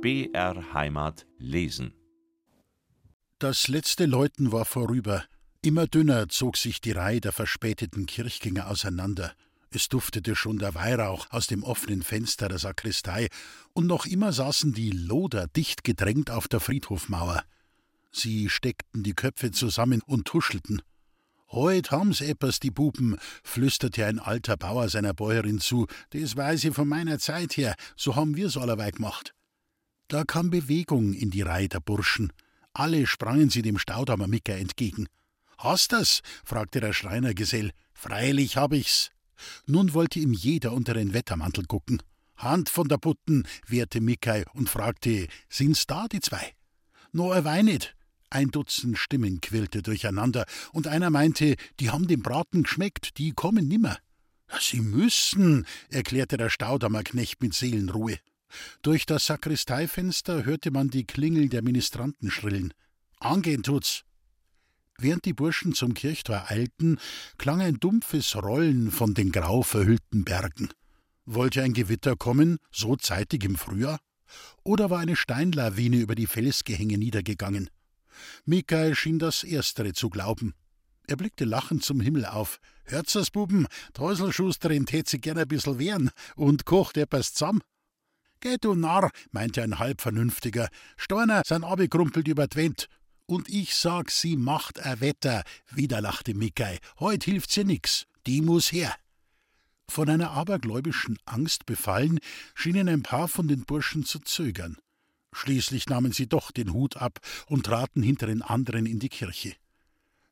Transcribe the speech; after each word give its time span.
BR 0.00 0.72
Heimat 0.72 1.26
lesen. 1.38 1.92
Das 3.40 3.66
letzte 3.66 4.06
Läuten 4.06 4.52
war 4.52 4.64
vorüber. 4.64 5.24
Immer 5.60 5.88
dünner 5.88 6.28
zog 6.28 6.56
sich 6.56 6.80
die 6.80 6.92
Reihe 6.92 7.20
der 7.20 7.32
verspäteten 7.32 8.06
Kirchgänger 8.06 8.68
auseinander. 8.70 9.32
Es 9.70 9.88
duftete 9.88 10.36
schon 10.36 10.60
der 10.60 10.76
Weihrauch 10.76 11.26
aus 11.30 11.48
dem 11.48 11.64
offenen 11.64 12.02
Fenster 12.02 12.48
der 12.48 12.60
Sakristei, 12.60 13.26
und 13.72 13.88
noch 13.88 14.06
immer 14.06 14.32
saßen 14.32 14.72
die 14.72 14.90
Loder 14.90 15.48
dicht 15.48 15.82
gedrängt 15.82 16.30
auf 16.30 16.46
der 16.46 16.60
Friedhofmauer. 16.60 17.42
Sie 18.12 18.48
steckten 18.48 19.02
die 19.02 19.14
Köpfe 19.14 19.50
zusammen 19.50 20.02
und 20.06 20.26
tuschelten. 20.28 20.80
Heut 21.50 21.90
haben's 21.90 22.20
eppers, 22.20 22.60
die 22.60 22.70
Buben, 22.70 23.16
flüsterte 23.42 24.06
ein 24.06 24.20
alter 24.20 24.56
Bauer 24.56 24.88
seiner 24.90 25.12
Bäuerin 25.12 25.58
zu. 25.58 25.88
Das 26.10 26.36
weiß 26.36 26.62
ich 26.62 26.74
von 26.74 26.86
meiner 26.86 27.18
Zeit 27.18 27.56
her, 27.56 27.74
so 27.96 28.14
haben 28.14 28.36
wir's 28.36 28.56
allerweil 28.56 28.92
gemacht. 28.92 29.34
Da 30.08 30.24
kam 30.24 30.48
Bewegung 30.48 31.12
in 31.12 31.30
die 31.30 31.42
Reihe 31.42 31.68
der 31.68 31.80
Burschen. 31.80 32.32
Alle 32.72 33.06
sprangen 33.06 33.50
sie 33.50 33.60
dem 33.60 33.78
Staudammer 33.78 34.26
Micker 34.26 34.56
entgegen. 34.56 35.06
Hast 35.58 35.92
das? 35.92 36.22
fragte 36.44 36.80
der 36.80 36.94
Schreinergesell. 36.94 37.72
Freilich 37.92 38.56
hab 38.56 38.72
ich's. 38.72 39.10
Nun 39.66 39.92
wollte 39.92 40.18
ihm 40.18 40.32
jeder 40.32 40.72
unter 40.72 40.94
den 40.94 41.12
Wettermantel 41.12 41.66
gucken. 41.66 42.02
Hand 42.36 42.70
von 42.70 42.88
der 42.88 42.96
Putten, 42.96 43.46
wehrte 43.66 44.00
Mickey 44.00 44.44
und 44.54 44.70
fragte, 44.70 45.28
sind's 45.48 45.86
da 45.86 46.08
die 46.08 46.20
zwei? 46.20 46.54
No, 47.12 47.32
er 47.32 47.44
wei 47.44 47.62
nicht. 47.62 47.94
Ein 48.30 48.50
Dutzend 48.50 48.98
Stimmen 48.98 49.40
quirlte 49.40 49.82
durcheinander, 49.82 50.46
und 50.72 50.86
einer 50.86 51.10
meinte, 51.10 51.56
die 51.80 51.90
haben 51.90 52.06
dem 52.06 52.22
Braten 52.22 52.62
geschmeckt, 52.62 53.18
die 53.18 53.32
kommen 53.32 53.68
nimmer. 53.68 53.98
Sie 54.60 54.80
müssen, 54.80 55.66
erklärte 55.90 56.36
der 56.36 56.50
Staudammerknecht 56.50 57.42
mit 57.42 57.54
Seelenruhe. 57.54 58.18
Durch 58.82 59.06
das 59.06 59.26
Sakristeifenster 59.26 60.44
hörte 60.44 60.70
man 60.70 60.90
die 60.90 61.04
Klingel 61.04 61.48
der 61.48 61.62
Ministranten 61.62 62.30
schrillen. 62.30 62.72
Angehen 63.18 63.62
tut's. 63.62 64.04
Während 64.98 65.24
die 65.24 65.32
Burschen 65.32 65.74
zum 65.74 65.94
Kirchtor 65.94 66.50
eilten, 66.50 66.98
klang 67.36 67.60
ein 67.60 67.78
dumpfes 67.78 68.34
Rollen 68.36 68.90
von 68.90 69.14
den 69.14 69.30
grau 69.30 69.62
verhüllten 69.62 70.24
Bergen. 70.24 70.70
Wollte 71.24 71.62
ein 71.62 71.72
Gewitter 71.72 72.16
kommen, 72.16 72.58
so 72.72 72.96
zeitig 72.96 73.44
im 73.44 73.56
Frühjahr? 73.56 74.00
Oder 74.64 74.90
war 74.90 74.98
eine 74.98 75.14
Steinlawine 75.14 75.98
über 75.98 76.14
die 76.14 76.26
Felsgehänge 76.26 76.98
niedergegangen? 76.98 77.70
Mikael 78.44 78.94
schien 78.94 79.18
das 79.18 79.44
Erstere 79.44 79.92
zu 79.92 80.10
glauben. 80.10 80.54
Er 81.06 81.16
blickte 81.16 81.44
lachend 81.44 81.84
zum 81.84 82.00
Himmel 82.00 82.26
auf. 82.26 82.60
Hört's 82.84 83.14
das, 83.14 83.30
Buben? 83.30 83.66
Träuselschusterin 83.94 84.84
tät 84.84 85.08
sich 85.08 85.20
gern 85.20 85.38
ein 85.38 85.48
bissel 85.48 85.78
wehren 85.78 86.10
und 86.36 86.64
kocht 86.64 86.96
etwas 86.96 87.32
zusammen. 87.32 87.62
Geh, 88.40 88.56
du 88.60 88.74
Narr, 88.74 89.10
meinte 89.32 89.62
ein 89.62 89.78
halbvernünftiger. 89.78 90.68
Steiner 90.96 91.42
sind 91.44 91.64
abgekrumpelt 91.64 92.28
über 92.28 92.46
Wend. 92.54 92.88
Und 93.26 93.48
ich 93.48 93.74
sag, 93.74 94.10
sie 94.10 94.36
macht 94.36 94.80
ein 94.80 95.00
Wetter, 95.00 95.42
wieder 95.70 96.00
lachte 96.00 96.34
Mickey. 96.34 96.78
Heut 97.00 97.24
hilft 97.24 97.50
sie 97.50 97.64
nix. 97.64 98.06
Die 98.26 98.40
muss 98.40 98.72
her. 98.72 98.94
Von 99.90 100.08
einer 100.08 100.30
abergläubischen 100.30 101.18
Angst 101.24 101.66
befallen, 101.66 102.20
schienen 102.54 102.88
ein 102.88 103.02
paar 103.02 103.26
von 103.26 103.48
den 103.48 103.64
Burschen 103.64 104.04
zu 104.04 104.20
zögern. 104.20 104.76
Schließlich 105.32 105.88
nahmen 105.88 106.12
sie 106.12 106.26
doch 106.26 106.50
den 106.50 106.72
Hut 106.72 106.96
ab 106.96 107.18
und 107.46 107.66
traten 107.66 108.02
hinter 108.02 108.26
den 108.26 108.42
anderen 108.42 108.86
in 108.86 108.98
die 108.98 109.08
Kirche. 109.08 109.54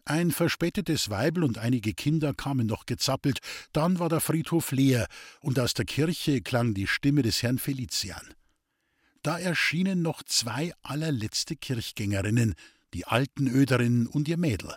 Ein 0.09 0.31
verspätetes 0.31 1.11
Weibel 1.11 1.43
und 1.43 1.59
einige 1.59 1.93
Kinder 1.93 2.33
kamen 2.33 2.69
noch 2.69 2.87
gezappelt, 2.87 3.41
dann 3.73 3.99
war 3.99 4.09
der 4.09 4.21
Friedhof 4.21 4.71
leer, 4.71 5.09
und 5.41 5.59
aus 5.59 5.75
der 5.75 5.85
Kirche 5.85 6.43
klang 6.43 6.75
die 6.75 6.87
Stimme 6.87 7.23
des 7.23 7.43
Herrn 7.43 7.59
Felician. 7.59 8.33
Da 9.23 9.37
erschienen 9.37 10.03
noch 10.03 10.23
zwei 10.23 10.73
allerletzte 10.85 11.57
Kirchgängerinnen, 11.57 12.55
die 12.95 13.05
alten 13.05 13.49
Öderinnen 13.49 14.07
und 14.07 14.29
ihr 14.29 14.37
Mädel. 14.37 14.77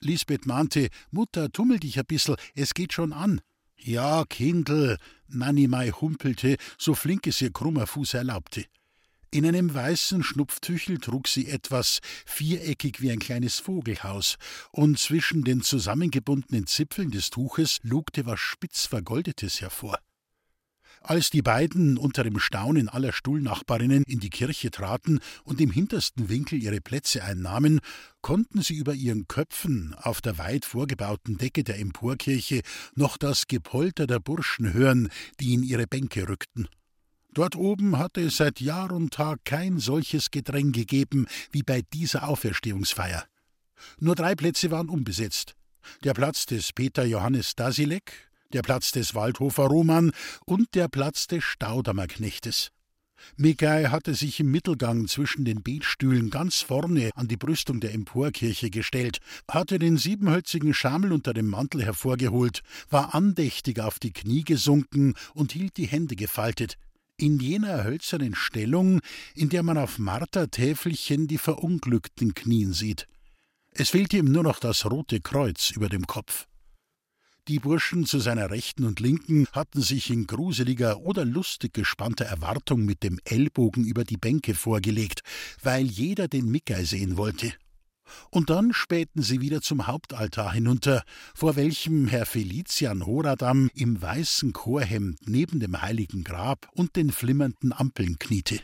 Lisbeth 0.00 0.46
mahnte, 0.46 0.88
Mutter, 1.10 1.52
tummel 1.52 1.78
dich 1.78 1.98
ein 1.98 2.06
bissel, 2.06 2.36
es 2.54 2.72
geht 2.72 2.94
schon 2.94 3.12
an. 3.12 3.42
Ja, 3.76 4.24
Kindl, 4.24 4.96
Nanimei 5.26 5.90
humpelte, 5.90 6.56
so 6.78 6.94
flink 6.94 7.26
es 7.26 7.42
ihr 7.42 7.52
krummer 7.52 7.86
Fuß 7.86 8.14
erlaubte. 8.14 8.64
In 9.30 9.44
einem 9.44 9.74
weißen 9.74 10.22
Schnupftüchel 10.22 10.98
trug 10.98 11.28
sie 11.28 11.48
etwas, 11.48 11.98
viereckig 12.24 13.02
wie 13.02 13.10
ein 13.10 13.18
kleines 13.18 13.58
Vogelhaus, 13.58 14.36
und 14.72 14.98
zwischen 14.98 15.44
den 15.44 15.60
zusammengebundenen 15.60 16.66
Zipfeln 16.66 17.10
des 17.10 17.28
Tuches 17.28 17.78
lugte 17.82 18.24
was 18.24 18.40
spitz 18.40 18.86
Vergoldetes 18.86 19.60
hervor. 19.60 19.98
Als 21.02 21.28
die 21.28 21.42
beiden 21.42 21.98
unter 21.98 22.24
dem 22.24 22.38
Staunen 22.38 22.88
aller 22.88 23.12
Stuhlnachbarinnen 23.12 24.02
in 24.04 24.18
die 24.18 24.30
Kirche 24.30 24.70
traten 24.70 25.20
und 25.44 25.60
im 25.60 25.70
hintersten 25.70 26.30
Winkel 26.30 26.62
ihre 26.62 26.80
Plätze 26.80 27.22
einnahmen, 27.22 27.80
konnten 28.22 28.62
sie 28.62 28.76
über 28.76 28.94
ihren 28.94 29.28
Köpfen 29.28 29.94
auf 29.94 30.22
der 30.22 30.38
weit 30.38 30.64
vorgebauten 30.64 31.36
Decke 31.36 31.64
der 31.64 31.78
Emporkirche 31.78 32.62
noch 32.94 33.18
das 33.18 33.46
Gepolter 33.46 34.06
der 34.06 34.20
Burschen 34.20 34.72
hören, 34.72 35.10
die 35.38 35.52
in 35.52 35.62
ihre 35.62 35.86
Bänke 35.86 36.28
rückten. 36.28 36.66
Dort 37.34 37.56
oben 37.56 37.98
hatte 37.98 38.22
es 38.22 38.36
seit 38.36 38.60
Jahr 38.60 38.90
und 38.92 39.12
Tag 39.12 39.44
kein 39.44 39.78
solches 39.78 40.30
Gedräng 40.30 40.72
gegeben 40.72 41.26
wie 41.50 41.62
bei 41.62 41.82
dieser 41.92 42.28
Auferstehungsfeier. 42.28 43.24
Nur 44.00 44.14
drei 44.14 44.34
Plätze 44.34 44.70
waren 44.70 44.88
unbesetzt. 44.88 45.54
Der 46.04 46.14
Platz 46.14 46.46
des 46.46 46.72
Peter 46.72 47.04
Johannes 47.04 47.54
Dasilek, 47.54 48.30
der 48.52 48.62
Platz 48.62 48.92
des 48.92 49.14
Waldhofer 49.14 49.64
Roman 49.64 50.12
und 50.46 50.74
der 50.74 50.88
Platz 50.88 51.26
des 51.26 51.44
Staudamerknechtes. 51.44 52.70
Mikai 53.36 53.86
hatte 53.86 54.14
sich 54.14 54.38
im 54.38 54.50
Mittelgang 54.50 55.08
zwischen 55.08 55.44
den 55.44 55.62
Betstühlen 55.62 56.30
ganz 56.30 56.60
vorne 56.60 57.10
an 57.16 57.26
die 57.26 57.36
Brüstung 57.36 57.80
der 57.80 57.92
Emporkirche 57.92 58.70
gestellt, 58.70 59.18
hatte 59.48 59.80
den 59.80 59.96
siebenhölzigen 59.96 60.72
Schamel 60.72 61.12
unter 61.12 61.34
dem 61.34 61.48
Mantel 61.48 61.84
hervorgeholt, 61.84 62.62
war 62.90 63.14
andächtig 63.14 63.80
auf 63.80 63.98
die 63.98 64.12
Knie 64.12 64.44
gesunken 64.44 65.14
und 65.34 65.52
hielt 65.52 65.76
die 65.76 65.86
Hände 65.86 66.14
gefaltet 66.14 66.78
in 67.18 67.38
jener 67.38 67.84
hölzernen 67.84 68.34
Stellung, 68.34 69.00
in 69.34 69.48
der 69.48 69.62
man 69.62 69.76
auf 69.76 69.98
Martertäfelchen 69.98 71.26
die 71.26 71.38
Verunglückten 71.38 72.34
knien 72.34 72.72
sieht. 72.72 73.06
Es 73.72 73.90
fehlte 73.90 74.16
ihm 74.16 74.32
nur 74.32 74.44
noch 74.44 74.60
das 74.60 74.86
rote 74.86 75.20
Kreuz 75.20 75.70
über 75.70 75.88
dem 75.88 76.06
Kopf. 76.06 76.46
Die 77.48 77.58
Burschen 77.58 78.04
zu 78.04 78.18
seiner 78.18 78.50
Rechten 78.50 78.84
und 78.84 79.00
Linken 79.00 79.46
hatten 79.52 79.80
sich 79.80 80.10
in 80.10 80.26
gruseliger 80.26 81.00
oder 81.00 81.24
lustig 81.24 81.72
gespannter 81.72 82.26
Erwartung 82.26 82.84
mit 82.84 83.02
dem 83.02 83.18
Ellbogen 83.24 83.84
über 83.84 84.04
die 84.04 84.18
Bänke 84.18 84.54
vorgelegt, 84.54 85.22
weil 85.62 85.86
jeder 85.86 86.28
den 86.28 86.50
Mickey 86.50 86.84
sehen 86.84 87.16
wollte. 87.16 87.54
Und 88.30 88.50
dann 88.50 88.72
spähten 88.72 89.22
sie 89.22 89.40
wieder 89.40 89.60
zum 89.60 89.86
Hauptaltar 89.86 90.52
hinunter, 90.52 91.02
vor 91.34 91.56
welchem 91.56 92.08
Herr 92.08 92.26
Felician 92.26 93.06
Horadam 93.06 93.70
im 93.74 94.00
weißen 94.00 94.52
Chorhemd 94.52 95.18
neben 95.26 95.60
dem 95.60 95.80
heiligen 95.80 96.24
Grab 96.24 96.68
und 96.74 96.96
den 96.96 97.10
flimmernden 97.10 97.72
Ampeln 97.72 98.18
kniete. 98.18 98.60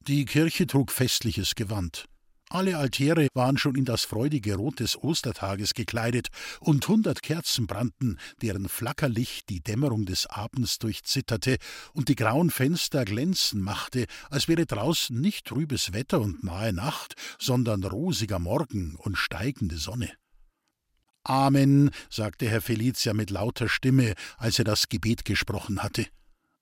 Die 0.00 0.24
Kirche 0.24 0.66
trug 0.66 0.92
festliches 0.92 1.54
Gewand. 1.54 2.06
Alle 2.48 2.78
Altäre 2.78 3.26
waren 3.34 3.58
schon 3.58 3.74
in 3.74 3.84
das 3.84 4.04
freudige 4.04 4.54
Rot 4.54 4.78
des 4.78 4.96
Ostertages 4.96 5.74
gekleidet, 5.74 6.28
und 6.60 6.86
hundert 6.86 7.22
Kerzen 7.22 7.66
brannten, 7.66 8.18
deren 8.40 8.68
Flackerlicht 8.68 9.48
die 9.48 9.60
Dämmerung 9.60 10.06
des 10.06 10.26
Abends 10.26 10.78
durchzitterte 10.78 11.56
und 11.92 12.08
die 12.08 12.14
grauen 12.14 12.50
Fenster 12.50 13.04
glänzen 13.04 13.60
machte, 13.60 14.06
als 14.30 14.46
wäre 14.46 14.64
draußen 14.64 15.20
nicht 15.20 15.46
trübes 15.46 15.92
Wetter 15.92 16.20
und 16.20 16.44
nahe 16.44 16.72
Nacht, 16.72 17.14
sondern 17.40 17.82
rosiger 17.82 18.38
Morgen 18.38 18.94
und 18.96 19.16
steigende 19.16 19.76
Sonne. 19.76 20.12
Amen, 21.24 21.90
sagte 22.08 22.48
Herr 22.48 22.62
Felicia 22.62 23.12
mit 23.12 23.30
lauter 23.30 23.68
Stimme, 23.68 24.14
als 24.36 24.60
er 24.60 24.64
das 24.64 24.88
Gebet 24.88 25.24
gesprochen 25.24 25.82
hatte. 25.82 26.06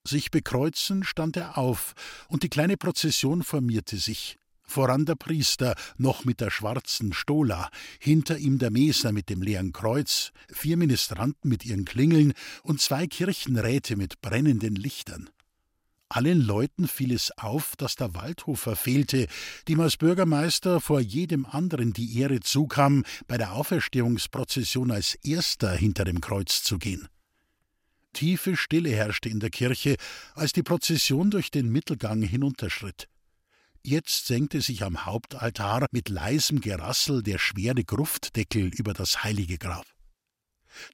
Sich 0.07 0.31
bekreuzen 0.31 1.05
stand 1.05 1.37
er 1.37 1.59
auf, 1.59 1.93
und 2.29 2.43
die 2.43 2.49
kleine 2.49 2.79
Prozession 2.79 3.43
formierte 3.43 3.99
sich 3.99 4.39
voran 4.65 5.05
der 5.05 5.15
Priester, 5.15 5.75
noch 5.97 6.25
mit 6.25 6.41
der 6.41 6.51
schwarzen 6.51 7.13
Stola, 7.13 7.71
hinter 7.99 8.39
ihm 8.39 8.59
der 8.59 8.71
Mesner 8.71 9.13
mit 9.13 9.29
dem 9.29 9.43
leeren 9.43 9.73
Kreuz, 9.73 10.33
vier 10.49 10.77
Ministranten 10.77 11.49
mit 11.49 11.65
ihren 11.65 11.85
Klingeln 11.85 12.33
und 12.63 12.81
zwei 12.81 13.07
Kirchenräte 13.07 13.97
mit 13.97 14.21
brennenden 14.21 14.75
Lichtern. 14.75 15.31
Allen 16.09 16.41
Leuten 16.41 16.87
fiel 16.87 17.13
es 17.13 17.37
auf, 17.39 17.75
dass 17.77 17.97
der 17.97 18.15
Waldhofer 18.15 18.77
fehlte, 18.77 19.27
dem 19.67 19.81
als 19.81 19.97
Bürgermeister 19.97 20.81
vor 20.81 21.01
jedem 21.01 21.45
anderen 21.45 21.93
die 21.93 22.19
Ehre 22.19 22.41
zukam, 22.41 23.05
bei 23.27 23.37
der 23.37 23.55
Auferstehungsprozession 23.55 24.91
als 24.91 25.17
erster 25.17 25.73
hinter 25.73 26.05
dem 26.05 26.21
Kreuz 26.21 26.63
zu 26.63 26.79
gehen. 26.79 27.09
Tiefe 28.13 28.57
Stille 28.57 28.91
herrschte 28.91 29.29
in 29.29 29.41
der 29.41 29.51
Kirche, 29.51 29.97
als 30.35 30.53
die 30.53 30.63
Prozession 30.63 31.31
durch 31.31 31.51
den 31.51 31.69
Mittelgang 31.71 32.23
hinunterschritt. 32.23 33.09
Jetzt 33.87 34.29
senkte 34.29 34.63
sich 34.63 34.83
am 34.83 35.05
Hauptaltar 35.05 35.89
mit 35.91 36.09
leisem 36.09 36.63
Gerassel 36.63 37.23
der 37.23 37.39
schwere 37.39 37.85
Gruftdeckel 37.85 38.71
über 38.75 38.95
das 38.95 39.25
heilige 39.25 39.59
Grab. 39.59 39.85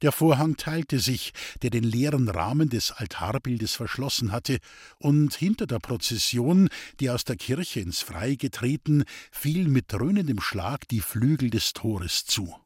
Der 0.02 0.10
Vorhang 0.10 0.56
teilte 0.56 0.98
sich, 0.98 1.32
der 1.62 1.70
den 1.70 1.84
leeren 1.84 2.28
Rahmen 2.28 2.68
des 2.68 2.90
Altarbildes 2.90 3.76
verschlossen 3.76 4.32
hatte, 4.32 4.58
und 4.98 5.34
hinter 5.34 5.68
der 5.68 5.78
Prozession, 5.78 6.68
die 6.98 7.10
aus 7.10 7.22
der 7.22 7.36
Kirche 7.36 7.78
ins 7.78 8.00
Freie 8.00 8.36
getreten, 8.36 9.04
fiel 9.30 9.68
mit 9.68 9.92
dröhnendem 9.92 10.40
Schlag 10.40 10.88
die 10.88 11.00
Flügel 11.00 11.48
des 11.48 11.72
Tores 11.74 12.24
zu. 12.24 12.56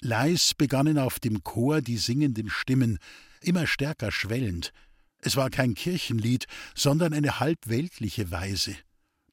Leis 0.00 0.54
begannen 0.54 0.96
auf 0.96 1.18
dem 1.18 1.42
Chor 1.42 1.80
die 1.80 1.98
singenden 1.98 2.50
Stimmen, 2.50 2.98
immer 3.40 3.66
stärker 3.66 4.12
schwellend. 4.12 4.72
Es 5.18 5.34
war 5.34 5.50
kein 5.50 5.74
Kirchenlied, 5.74 6.46
sondern 6.76 7.12
eine 7.12 7.40
halbweltliche 7.40 8.30
Weise. 8.30 8.76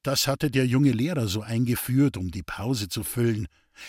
Das 0.02 0.26
hatte 0.26 0.50
der 0.50 0.66
junge 0.66 0.90
Lehrer 0.90 1.28
so 1.28 1.42
eingeführt, 1.42 2.16
um 2.16 2.30
die 2.30 2.42
Pause 2.42 2.88
zu 2.88 3.04
füllen. 3.04 3.46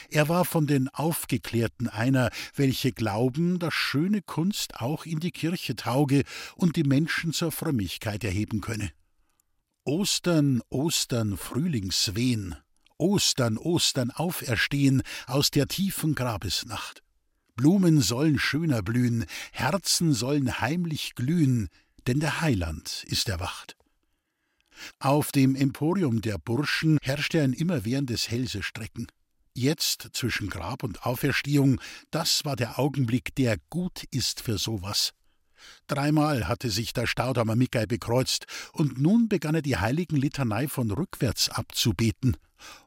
Er 0.10 0.30
war 0.30 0.46
von 0.46 0.68
den 0.68 0.88
Aufgeklärten 0.90 1.90
einer, 1.90 2.30
welche 2.56 2.92
glauben, 2.92 3.60
dass 3.60 3.74
schöne 3.74 4.22
Kunst 4.22 4.76
auch 4.80 5.06
in 5.06 5.20
die 5.20 5.32
Kirche 5.32 5.76
tauge 5.76 6.24
und 6.56 6.76
die 6.76 6.84
Menschen 6.84 7.34
zur 7.34 7.52
Frömmigkeit 7.52 8.24
erheben 8.24 8.62
könne. 8.62 8.92
Ostern, 9.86 10.62
Ostern, 10.70 11.36
Frühlingswehen, 11.36 12.56
Ostern, 12.98 13.58
Ostern 13.58 14.12
auferstehen 14.12 15.02
aus 15.28 15.52
der 15.52 15.68
tiefen 15.68 16.16
Grabesnacht. 16.16 17.02
Blumen 17.56 18.02
sollen 18.02 18.40
schöner 18.40 18.82
blühen, 18.82 19.26
Herzen 19.52 20.14
sollen 20.14 20.62
heimlich 20.62 21.16
glühen, 21.16 21.70
denn 22.08 22.20
der 22.20 22.42
Heiland 22.42 23.04
ist 23.08 23.30
erwacht. 23.30 23.76
Auf 25.00 25.32
dem 25.32 25.56
Emporium 25.56 26.22
der 26.22 26.38
Burschen 26.38 26.98
herrschte 27.02 27.42
ein 27.42 27.54
immerwährendes 27.54 28.30
Hälsestrecken. 28.30 29.08
Jetzt 29.56 30.10
zwischen 30.14 30.50
Grab 30.50 30.84
und 30.84 31.06
Auferstehung, 31.06 31.80
das 32.10 32.44
war 32.44 32.56
der 32.56 32.80
Augenblick, 32.80 33.36
der 33.36 33.58
gut 33.70 34.04
ist 34.10 34.42
für 34.42 34.58
sowas. 34.58 35.14
Dreimal 35.88 36.48
hatte 36.48 36.70
sich 36.70 36.94
der 36.94 37.08
Staudamer 37.08 37.56
Mikai 37.56 37.86
bekreuzt, 37.86 38.46
und 38.74 39.00
nun 39.00 39.30
begann 39.30 39.56
er 39.56 39.62
die 39.62 39.78
heiligen 39.78 40.16
Litanei 40.16 40.68
von 40.68 40.92
rückwärts 40.92 41.50
abzubeten. 41.50 42.38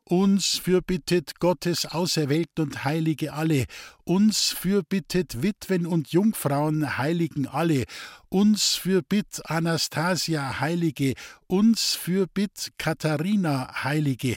Uns 0.05 0.58
fürbittet 0.58 1.40
Gottes 1.40 1.84
Auserwählten 1.87 2.64
und 2.64 2.84
Heilige 2.84 3.32
alle, 3.32 3.67
uns 4.05 4.50
fürbittet 4.50 5.43
Witwen 5.43 5.84
und 5.84 6.12
Jungfrauen 6.12 6.96
Heiligen 6.96 7.49
alle, 7.49 7.84
uns 8.28 8.75
fürbitt 8.75 9.40
Anastasia 9.44 10.61
Heilige, 10.61 11.14
uns 11.49 11.94
fürbitt 11.94 12.73
Katharina 12.78 13.82
Heilige. 13.82 14.37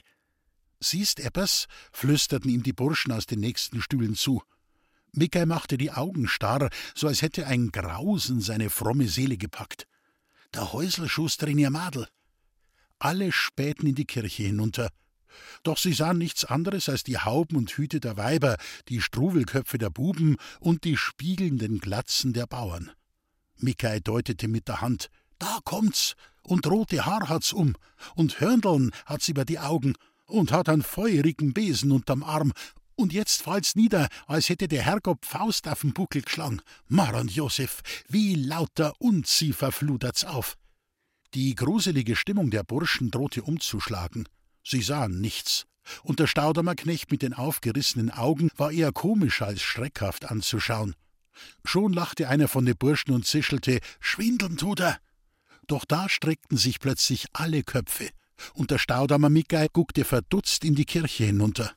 Siehst 0.80 1.20
Eppers? 1.20 1.68
flüsterten 1.92 2.50
ihm 2.50 2.64
die 2.64 2.74
Burschen 2.74 3.12
aus 3.12 3.26
den 3.26 3.40
nächsten 3.40 3.82
Stühlen 3.82 4.16
zu. 4.16 4.42
Mickey 5.12 5.46
machte 5.46 5.78
die 5.78 5.92
Augen 5.92 6.28
starr, 6.28 6.70
so 6.96 7.08
als 7.08 7.22
hätte 7.22 7.46
ein 7.48 7.70
Grausen 7.72 8.42
seine 8.42 8.70
fromme 8.70 9.08
Seele 9.08 9.38
gepackt. 9.38 9.86
Der 10.54 10.74
Häuselschuster 10.74 11.48
in 11.48 11.60
ihr 11.60 11.70
Madel. 11.70 12.08
Alle 12.98 13.32
spähten 13.32 13.88
in 13.88 13.96
die 13.96 14.06
Kirche 14.06 14.44
hinunter. 14.44 14.90
Doch 15.64 15.78
sie 15.78 15.94
sahen 15.94 16.18
nichts 16.18 16.46
anderes 16.46 16.90
als 16.90 17.04
die 17.04 17.18
Hauben 17.18 17.58
und 17.58 17.72
Hüte 17.72 18.00
der 18.00 18.18
Weiber, 18.18 18.58
die 18.88 19.02
Struwelköpfe 19.02 19.78
der 19.78 19.90
Buben 19.90 20.38
und 20.60 20.84
die 20.84 20.98
spiegelnden 20.98 21.80
Glatzen 21.80 22.34
der 22.34 22.48
Bauern. 22.48 22.92
Mickey 23.58 24.02
deutete 24.02 24.48
mit 24.48 24.68
der 24.68 24.82
Hand. 24.82 25.10
Da 25.38 25.60
kommt's! 25.64 26.16
Und 26.42 26.66
rote 26.66 27.06
Haar 27.06 27.30
hat's 27.30 27.54
um, 27.54 27.76
und 28.16 28.40
Hörndeln 28.40 28.92
hat's 29.06 29.28
über 29.28 29.46
die 29.46 29.60
Augen, 29.60 29.94
und 30.26 30.52
hat 30.52 30.70
einen 30.70 30.82
feurigen 30.82 31.54
Besen 31.54 31.92
unterm 31.92 32.24
Arm, 32.24 32.54
und 33.00 33.14
jetzt 33.14 33.44
fallt's 33.44 33.76
nieder, 33.76 34.10
als 34.28 34.50
hätte 34.50 34.68
der 34.68 34.82
Herrgott 34.82 35.26
Faust 35.26 35.70
auf 35.70 35.82
den 35.82 35.94
Buckel 35.94 36.22
geschlagen. 36.22 36.62
Mar 36.88 37.16
und 37.16 37.32
Josef, 37.32 37.82
wie 38.10 38.36
lauter 38.36 38.94
Unziefer 39.00 39.72
flutert's 39.72 40.26
auf. 40.26 40.58
Die 41.34 41.56
gruselige 41.56 42.18
Stimmung 42.18 42.50
der 42.50 42.64
Burschen 42.64 43.10
drohte 43.10 43.44
umzuschlagen. 43.44 44.28
Sie 44.70 44.84
sahen 44.84 45.20
nichts, 45.20 45.66
und 46.04 46.20
der 46.20 46.28
Staudamerknecht 46.28 47.10
mit 47.10 47.24
den 47.24 47.34
aufgerissenen 47.34 48.12
Augen 48.12 48.52
war 48.56 48.72
eher 48.72 48.92
komisch 48.92 49.42
als 49.42 49.64
schreckhaft 49.64 50.30
anzuschauen. 50.30 50.94
Schon 51.66 51.92
lachte 51.92 52.30
einer 52.30 52.48
von 52.48 52.66
den 52.66 52.78
Burschen 52.78 53.12
und 53.12 53.26
zischelte: 53.26 53.80
Schwindeln 54.00 54.58
tut 54.58 54.82
er! 54.82 55.00
Doch 55.66 55.86
da 55.86 56.08
streckten 56.08 56.58
sich 56.58 56.80
plötzlich 56.80 57.26
alle 57.34 57.64
Köpfe 57.64 58.10
und 58.54 58.70
der 58.70 58.78
Staudamer 58.78 59.30
Mickey 59.30 59.68
guckte 59.74 60.06
verdutzt 60.06 60.64
in 60.64 60.76
die 60.76 60.86
Kirche 60.86 61.26
hinunter. 61.26 61.74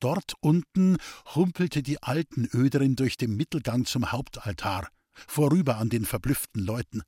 Dort 0.00 0.32
unten 0.40 0.96
humpelte 1.34 1.82
die 1.82 2.02
alten 2.02 2.48
Öderin 2.54 2.96
durch 2.96 3.16
den 3.16 3.36
Mittelgang 3.36 3.84
zum 3.84 4.12
Hauptaltar, 4.12 4.88
vorüber 5.12 5.76
an 5.76 5.90
den 5.90 6.04
verblüfften 6.04 6.64
Leuten. 6.64 7.02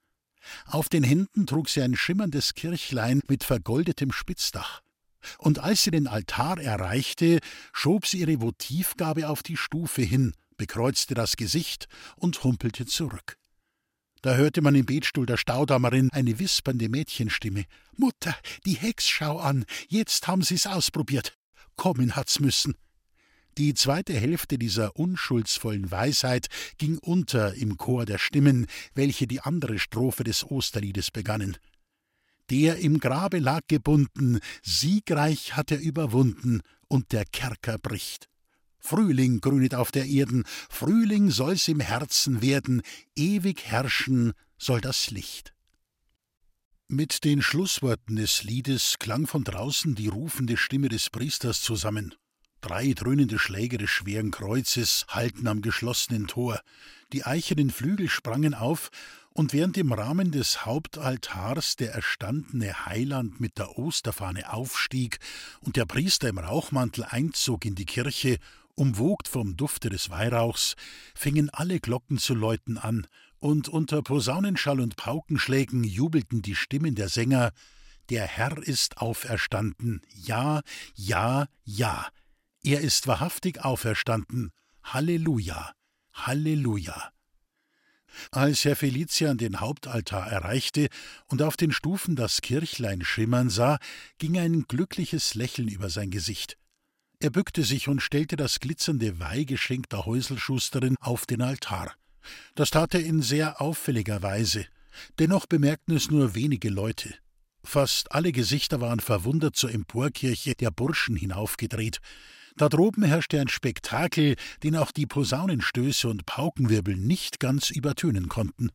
Auf 0.66 0.88
den 0.88 1.04
Händen 1.04 1.46
trug 1.46 1.68
sie 1.68 1.82
ein 1.82 1.96
schimmerndes 1.96 2.54
Kirchlein 2.54 3.22
mit 3.28 3.44
vergoldetem 3.44 4.12
Spitzdach. 4.12 4.80
Und 5.38 5.58
als 5.58 5.84
sie 5.84 5.90
den 5.90 6.06
Altar 6.06 6.60
erreichte, 6.60 7.40
schob 7.72 8.06
sie 8.06 8.20
ihre 8.20 8.40
Votivgabe 8.40 9.28
auf 9.28 9.42
die 9.42 9.56
Stufe 9.56 10.02
hin, 10.02 10.32
bekreuzte 10.56 11.14
das 11.14 11.36
Gesicht 11.36 11.88
und 12.16 12.42
humpelte 12.44 12.86
zurück. 12.86 13.36
Da 14.22 14.34
hörte 14.34 14.60
man 14.60 14.74
im 14.74 14.84
Betstuhl 14.84 15.24
der 15.24 15.38
Staudammerin 15.38 16.10
eine 16.12 16.38
wispernde 16.38 16.90
Mädchenstimme. 16.90 17.64
Mutter, 17.96 18.36
die 18.66 18.74
Hex 18.74 19.08
schau 19.08 19.38
an, 19.38 19.64
jetzt 19.88 20.28
haben 20.28 20.42
sie's 20.42 20.66
ausprobiert. 20.66 21.34
Kommen 21.76 22.16
hat's 22.16 22.38
müssen. 22.38 22.74
Die 23.56 23.74
zweite 23.74 24.12
Hälfte 24.12 24.58
dieser 24.58 24.96
unschuldsvollen 24.96 25.90
Weisheit 25.90 26.48
ging 26.78 26.98
unter 26.98 27.54
im 27.54 27.78
Chor 27.78 28.04
der 28.04 28.18
Stimmen, 28.18 28.66
welche 28.94 29.26
die 29.26 29.40
andere 29.40 29.78
Strophe 29.78 30.22
des 30.22 30.44
Osterliedes 30.44 31.10
begannen. 31.10 31.56
Der 32.50 32.78
im 32.78 32.98
Grabe 32.98 33.38
lag 33.38 33.62
gebunden, 33.68 34.40
siegreich 34.62 35.56
hat 35.56 35.70
er 35.70 35.78
überwunden, 35.78 36.62
und 36.88 37.12
der 37.12 37.24
Kerker 37.24 37.78
bricht. 37.78 38.28
Frühling 38.80 39.40
grünet 39.40 39.74
auf 39.74 39.92
der 39.92 40.06
Erden, 40.06 40.44
Frühling 40.68 41.30
soll's 41.30 41.68
im 41.68 41.80
Herzen 41.80 42.42
werden, 42.42 42.82
ewig 43.14 43.64
herrschen 43.66 44.32
soll 44.58 44.80
das 44.80 45.10
Licht. 45.10 45.54
Mit 46.88 47.22
den 47.22 47.40
Schlussworten 47.40 48.16
des 48.16 48.42
Liedes 48.42 48.98
klang 48.98 49.28
von 49.28 49.44
draußen 49.44 49.94
die 49.94 50.08
rufende 50.08 50.56
Stimme 50.56 50.88
des 50.88 51.08
Priesters 51.08 51.62
zusammen. 51.62 52.14
Drei 52.62 52.92
dröhnende 52.94 53.38
Schläge 53.38 53.78
des 53.78 53.90
schweren 53.90 54.32
Kreuzes 54.32 55.06
hallten 55.08 55.46
am 55.46 55.62
geschlossenen 55.62 56.26
Tor. 56.26 56.60
Die 57.12 57.24
eichernen 57.24 57.70
Flügel 57.70 58.08
sprangen 58.08 58.54
auf, 58.54 58.90
und 59.32 59.52
während 59.52 59.76
im 59.78 59.92
Rahmen 59.92 60.32
des 60.32 60.66
Hauptaltars 60.66 61.76
der 61.76 61.92
erstandene 61.92 62.86
Heiland 62.86 63.40
mit 63.40 63.58
der 63.58 63.78
Osterfahne 63.78 64.52
aufstieg 64.52 65.18
und 65.60 65.76
der 65.76 65.86
Priester 65.86 66.28
im 66.28 66.38
Rauchmantel 66.38 67.04
einzog 67.04 67.64
in 67.64 67.74
die 67.74 67.86
Kirche 67.86 68.38
Umwogt 68.74 69.28
vom 69.28 69.56
Dufte 69.56 69.90
des 69.90 70.10
Weihrauchs 70.10 70.74
fingen 71.14 71.50
alle 71.50 71.80
Glocken 71.80 72.18
zu 72.18 72.34
läuten 72.34 72.78
an, 72.78 73.06
und 73.40 73.68
unter 73.68 74.02
Posaunenschall 74.02 74.80
und 74.80 74.96
Paukenschlägen 74.96 75.82
jubelten 75.82 76.42
die 76.42 76.54
Stimmen 76.54 76.94
der 76.94 77.08
Sänger 77.08 77.52
Der 78.10 78.26
Herr 78.26 78.58
ist 78.58 78.98
auferstanden, 78.98 80.02
ja, 80.14 80.60
ja, 80.94 81.46
ja, 81.64 82.06
er 82.62 82.80
ist 82.80 83.06
wahrhaftig 83.06 83.64
auferstanden, 83.64 84.50
Halleluja, 84.82 85.72
Halleluja. 86.12 87.12
Als 88.30 88.64
Herr 88.64 88.76
Felician 88.76 89.38
den 89.38 89.60
Hauptaltar 89.60 90.30
erreichte 90.30 90.88
und 91.26 91.42
auf 91.42 91.56
den 91.56 91.72
Stufen 91.72 92.16
das 92.16 92.40
Kirchlein 92.40 93.04
schimmern 93.04 93.50
sah, 93.50 93.78
ging 94.18 94.38
ein 94.38 94.64
glückliches 94.68 95.34
Lächeln 95.34 95.68
über 95.68 95.90
sein 95.90 96.10
Gesicht. 96.10 96.56
Er 97.18 97.30
bückte 97.30 97.64
sich 97.64 97.88
und 97.88 98.00
stellte 98.00 98.36
das 98.36 98.60
glitzernde 98.60 99.20
Weihgeschenk 99.20 99.88
der 99.90 100.06
Häuselschusterin 100.06 100.96
auf 101.00 101.26
den 101.26 101.42
Altar. 101.42 101.94
Das 102.54 102.70
tat 102.70 102.94
er 102.94 103.04
in 103.04 103.22
sehr 103.22 103.60
auffälliger 103.60 104.22
Weise. 104.22 104.66
Dennoch 105.18 105.46
bemerkten 105.46 105.94
es 105.94 106.10
nur 106.10 106.34
wenige 106.34 106.70
Leute. 106.70 107.14
Fast 107.62 108.12
alle 108.12 108.32
Gesichter 108.32 108.80
waren 108.80 109.00
verwundert 109.00 109.54
zur 109.54 109.70
Emporkirche 109.70 110.54
der 110.54 110.70
Burschen 110.70 111.16
hinaufgedreht. 111.16 112.00
Da 112.56 112.68
droben 112.68 113.02
herrschte 113.02 113.40
ein 113.40 113.48
Spektakel, 113.48 114.36
den 114.62 114.76
auch 114.76 114.92
die 114.92 115.06
Posaunenstöße 115.06 116.08
und 116.08 116.26
Paukenwirbel 116.26 116.96
nicht 116.96 117.40
ganz 117.40 117.70
übertönen 117.70 118.28
konnten. 118.28 118.70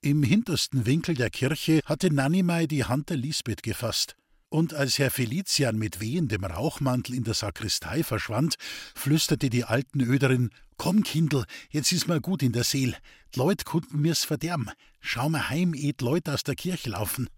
Im 0.00 0.22
hintersten 0.22 0.86
Winkel 0.86 1.14
der 1.14 1.30
Kirche 1.30 1.80
hatte 1.84 2.12
Nanimei 2.12 2.66
die 2.66 2.84
Hand 2.84 3.10
der 3.10 3.16
Lisbeth 3.18 3.62
gefasst 3.62 4.16
und 4.54 4.72
als 4.72 5.00
Herr 5.00 5.10
Felician 5.10 5.76
mit 5.76 6.00
wehendem 6.00 6.44
Rauchmantel 6.44 7.16
in 7.16 7.24
der 7.24 7.34
Sakristei 7.34 8.04
verschwand, 8.04 8.54
flüsterte 8.94 9.50
die 9.50 9.64
alten 9.64 10.00
Öderin: 10.00 10.50
Komm, 10.76 11.02
Kindl, 11.02 11.44
jetzt 11.70 11.90
is 11.90 12.06
mal 12.06 12.20
gut 12.20 12.40
in 12.40 12.52
der 12.52 12.62
Seel. 12.62 12.96
D'Leut 13.34 13.64
kunden 13.64 14.00
mir's 14.00 14.24
verderben. 14.24 14.70
Schau 15.00 15.28
mal 15.28 15.48
heim, 15.48 15.74
eh 15.74 15.92
Leut 16.00 16.28
aus 16.28 16.44
der 16.44 16.54
Kirche 16.54 16.90
laufen. 16.90 17.28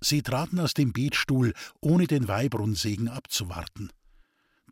Sie 0.00 0.22
traten 0.22 0.58
aus 0.60 0.72
dem 0.72 0.94
Betstuhl, 0.94 1.52
ohne 1.82 2.06
den 2.06 2.26
Weihbrunnensegen 2.26 3.10
abzuwarten. 3.10 3.90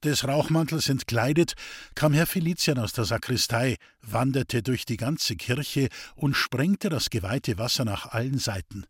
Des 0.05 0.23
Rauchmantels 0.27 0.89
entkleidet, 0.89 1.55
kam 1.97 2.13
Herr 2.13 2.27
Felician 2.27 2.79
aus 2.79 2.93
der 2.93 3.05
Sakristei, 3.05 3.77
wanderte 4.01 4.63
durch 4.63 4.85
die 4.85 4.97
ganze 4.97 5.35
Kirche 5.35 5.89
und 6.15 6.35
sprengte 6.35 6.89
das 6.89 7.11
geweihte 7.11 7.59
Wasser 7.59 7.85
nach 7.85 8.07
allen 8.07 8.39
Seiten. 8.39 8.87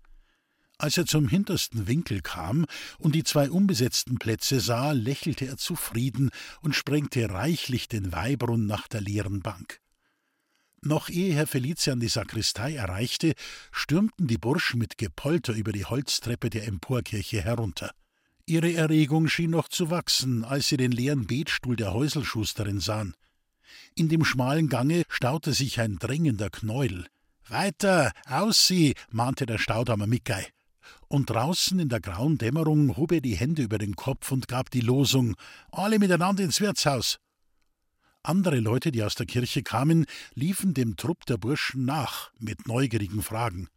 Als 0.76 0.98
er 0.98 1.06
zum 1.06 1.26
hintersten 1.26 1.88
Winkel 1.88 2.20
kam 2.20 2.66
und 2.98 3.14
die 3.14 3.24
zwei 3.24 3.50
unbesetzten 3.50 4.18
Plätze 4.18 4.60
sah, 4.60 4.92
lächelte 4.92 5.46
er 5.46 5.56
zufrieden 5.56 6.30
und 6.60 6.76
sprengte 6.76 7.30
reichlich 7.30 7.88
den 7.88 8.12
Weihbrunn 8.12 8.66
nach 8.66 8.86
der 8.86 9.00
leeren 9.00 9.40
Bank. 9.40 9.80
Noch 10.82 11.08
ehe 11.08 11.34
Herr 11.34 11.46
Felician 11.46 12.00
die 12.00 12.08
Sakristei 12.08 12.74
erreichte, 12.74 13.32
stürmten 13.72 14.28
die 14.28 14.38
Burschen 14.38 14.78
mit 14.78 14.98
Gepolter 14.98 15.54
über 15.54 15.72
die 15.72 15.86
Holztreppe 15.86 16.50
der 16.50 16.68
Emporkirche 16.68 17.40
herunter. 17.40 17.92
Ihre 18.48 18.72
Erregung 18.72 19.28
schien 19.28 19.50
noch 19.50 19.68
zu 19.68 19.90
wachsen, 19.90 20.44
als 20.44 20.68
sie 20.68 20.78
den 20.78 20.92
leeren 20.92 21.26
Betstuhl 21.26 21.76
der 21.76 21.92
Häuselschusterin 21.92 22.80
sahen. 22.80 23.14
In 23.94 24.08
dem 24.08 24.24
schmalen 24.24 24.68
Gange 24.68 25.02
staute 25.08 25.52
sich 25.52 25.80
ein 25.80 25.98
drängender 25.98 26.48
Knäuel. 26.48 27.06
Weiter, 27.48 28.12
aus 28.26 28.66
sie, 28.66 28.94
mahnte 29.10 29.44
der 29.44 29.58
Staudammer 29.58 30.06
Mickey 30.06 30.46
und 31.08 31.30
draußen 31.30 31.78
in 31.78 31.88
der 31.88 32.00
grauen 32.00 32.38
Dämmerung 32.38 32.96
hob 32.96 33.12
er 33.12 33.20
die 33.20 33.36
Hände 33.36 33.62
über 33.62 33.78
den 33.78 33.96
Kopf 33.96 34.30
und 34.30 34.48
gab 34.48 34.70
die 34.70 34.80
Losung 34.80 35.36
Alle 35.70 35.98
miteinander 35.98 36.44
ins 36.44 36.60
Wirtshaus. 36.60 37.18
Andere 38.22 38.60
Leute, 38.60 38.92
die 38.92 39.02
aus 39.02 39.14
der 39.14 39.26
Kirche 39.26 39.62
kamen, 39.62 40.04
liefen 40.34 40.74
dem 40.74 40.96
Trupp 40.96 41.24
der 41.26 41.38
Burschen 41.38 41.84
nach 41.84 42.30
mit 42.38 42.68
neugierigen 42.68 43.22
Fragen. 43.22 43.68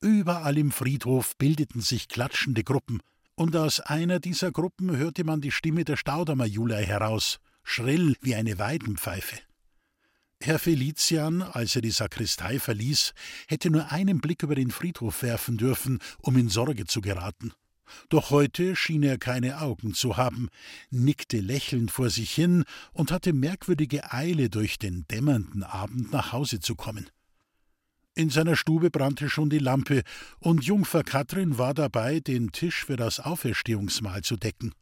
Überall 0.00 0.58
im 0.58 0.70
Friedhof 0.70 1.36
bildeten 1.36 1.80
sich 1.80 2.08
klatschende 2.08 2.62
Gruppen, 2.62 3.00
und 3.36 3.54
aus 3.54 3.80
einer 3.80 4.18
dieser 4.18 4.50
Gruppen 4.50 4.96
hörte 4.96 5.22
man 5.22 5.40
die 5.40 5.52
Stimme 5.52 5.84
der 5.84 5.96
Staudamer 5.96 6.46
Julei 6.46 6.84
heraus, 6.84 7.38
schrill 7.62 8.16
wie 8.20 8.34
eine 8.34 8.58
Weidenpfeife. 8.58 9.36
Herr 10.42 10.58
Felician, 10.58 11.42
als 11.42 11.76
er 11.76 11.82
die 11.82 11.90
Sakristei 11.90 12.58
verließ, 12.58 13.14
hätte 13.46 13.70
nur 13.70 13.92
einen 13.92 14.20
Blick 14.20 14.42
über 14.42 14.54
den 14.54 14.70
Friedhof 14.70 15.22
werfen 15.22 15.56
dürfen, 15.56 15.98
um 16.18 16.36
in 16.36 16.48
Sorge 16.48 16.86
zu 16.86 17.00
geraten. 17.00 17.52
Doch 18.08 18.30
heute 18.30 18.74
schien 18.74 19.02
er 19.02 19.18
keine 19.18 19.60
Augen 19.60 19.94
zu 19.94 20.16
haben, 20.16 20.48
nickte 20.90 21.40
lächelnd 21.40 21.90
vor 21.90 22.10
sich 22.10 22.32
hin 22.32 22.64
und 22.92 23.12
hatte 23.12 23.32
merkwürdige 23.32 24.12
Eile, 24.12 24.50
durch 24.50 24.78
den 24.78 25.06
dämmernden 25.08 25.62
Abend 25.62 26.12
nach 26.12 26.32
Hause 26.32 26.60
zu 26.60 26.74
kommen. 26.74 27.08
In 28.16 28.30
seiner 28.30 28.56
Stube 28.56 28.90
brannte 28.90 29.28
schon 29.28 29.50
die 29.50 29.58
Lampe, 29.58 30.02
und 30.38 30.64
Jungfer 30.64 31.04
Katrin 31.04 31.58
war 31.58 31.74
dabei, 31.74 32.20
den 32.20 32.50
Tisch 32.50 32.86
für 32.86 32.96
das 32.96 33.20
Auferstehungsmahl 33.20 34.22
zu 34.22 34.38
decken. 34.38 34.72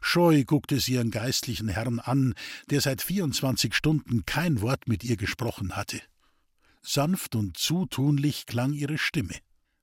Scheu 0.00 0.42
guckte 0.44 0.80
sie 0.80 0.94
ihren 0.94 1.10
geistlichen 1.10 1.68
Herrn 1.68 2.00
an, 2.00 2.34
der 2.70 2.80
seit 2.80 3.02
24 3.02 3.74
Stunden 3.74 4.24
kein 4.24 4.62
Wort 4.62 4.88
mit 4.88 5.04
ihr 5.04 5.18
gesprochen 5.18 5.76
hatte. 5.76 6.00
Sanft 6.80 7.34
und 7.36 7.58
zutunlich 7.58 8.46
klang 8.46 8.72
ihre 8.72 8.96
Stimme. 8.96 9.34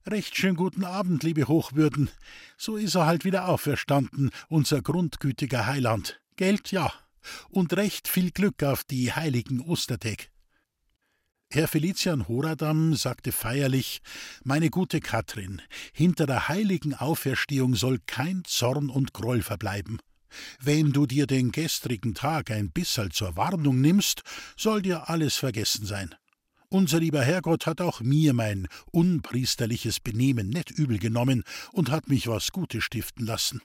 Recht 0.08 0.36
schön 0.36 0.56
guten 0.56 0.84
Abend, 0.84 1.22
liebe 1.22 1.48
Hochwürden. 1.48 2.10
So 2.58 2.76
ist 2.76 2.96
er 2.96 3.06
halt 3.06 3.24
wieder 3.24 3.50
auferstanden, 3.50 4.32
unser 4.48 4.82
grundgütiger 4.82 5.68
Heiland. 5.68 6.20
Geld 6.38 6.72
ja. 6.72 6.92
Und 7.50 7.74
recht 7.74 8.08
viel 8.08 8.32
Glück 8.32 8.64
auf 8.64 8.84
die 8.84 9.14
heiligen 9.14 9.60
Ostertag. 9.60 10.32
Herr 11.52 11.68
Felician 11.68 12.28
Horadam 12.28 12.94
sagte 12.94 13.32
feierlich 13.32 14.02
Meine 14.44 14.70
gute 14.70 15.00
Katrin, 15.00 15.64
hinter 15.94 16.28
der 16.28 16.48
heiligen 16.48 16.94
Auferstehung 16.94 17.74
soll 17.74 17.98
kein 18.06 18.44
Zorn 18.46 18.92
und 18.92 19.14
Groll 19.14 19.42
verbleiben. 19.42 19.98
Wenn 20.62 20.92
du 20.92 21.08
dir 21.08 21.26
den 21.26 21.52
gestrigen 21.52 22.14
Tag 22.14 22.52
ein 22.52 22.70
bisserl 22.70 23.10
zur 23.10 23.36
Warnung 23.36 23.82
nimmst, 23.82 24.22
soll 24.58 24.84
dir 24.84 25.10
alles 25.10 25.38
vergessen 25.38 25.88
sein. 25.88 26.14
Unser 26.68 27.00
lieber 27.00 27.24
Herrgott 27.24 27.66
hat 27.66 27.82
auch 27.82 28.02
mir 28.02 28.34
mein 28.34 28.68
unpriesterliches 28.92 30.00
Benehmen 30.00 30.52
net 30.52 30.70
übel 30.70 31.00
genommen 31.00 31.44
und 31.72 31.90
hat 31.90 32.10
mich 32.10 32.28
was 32.28 32.52
Gutes 32.52 32.84
stiften 32.84 33.26
lassen. 33.26 33.60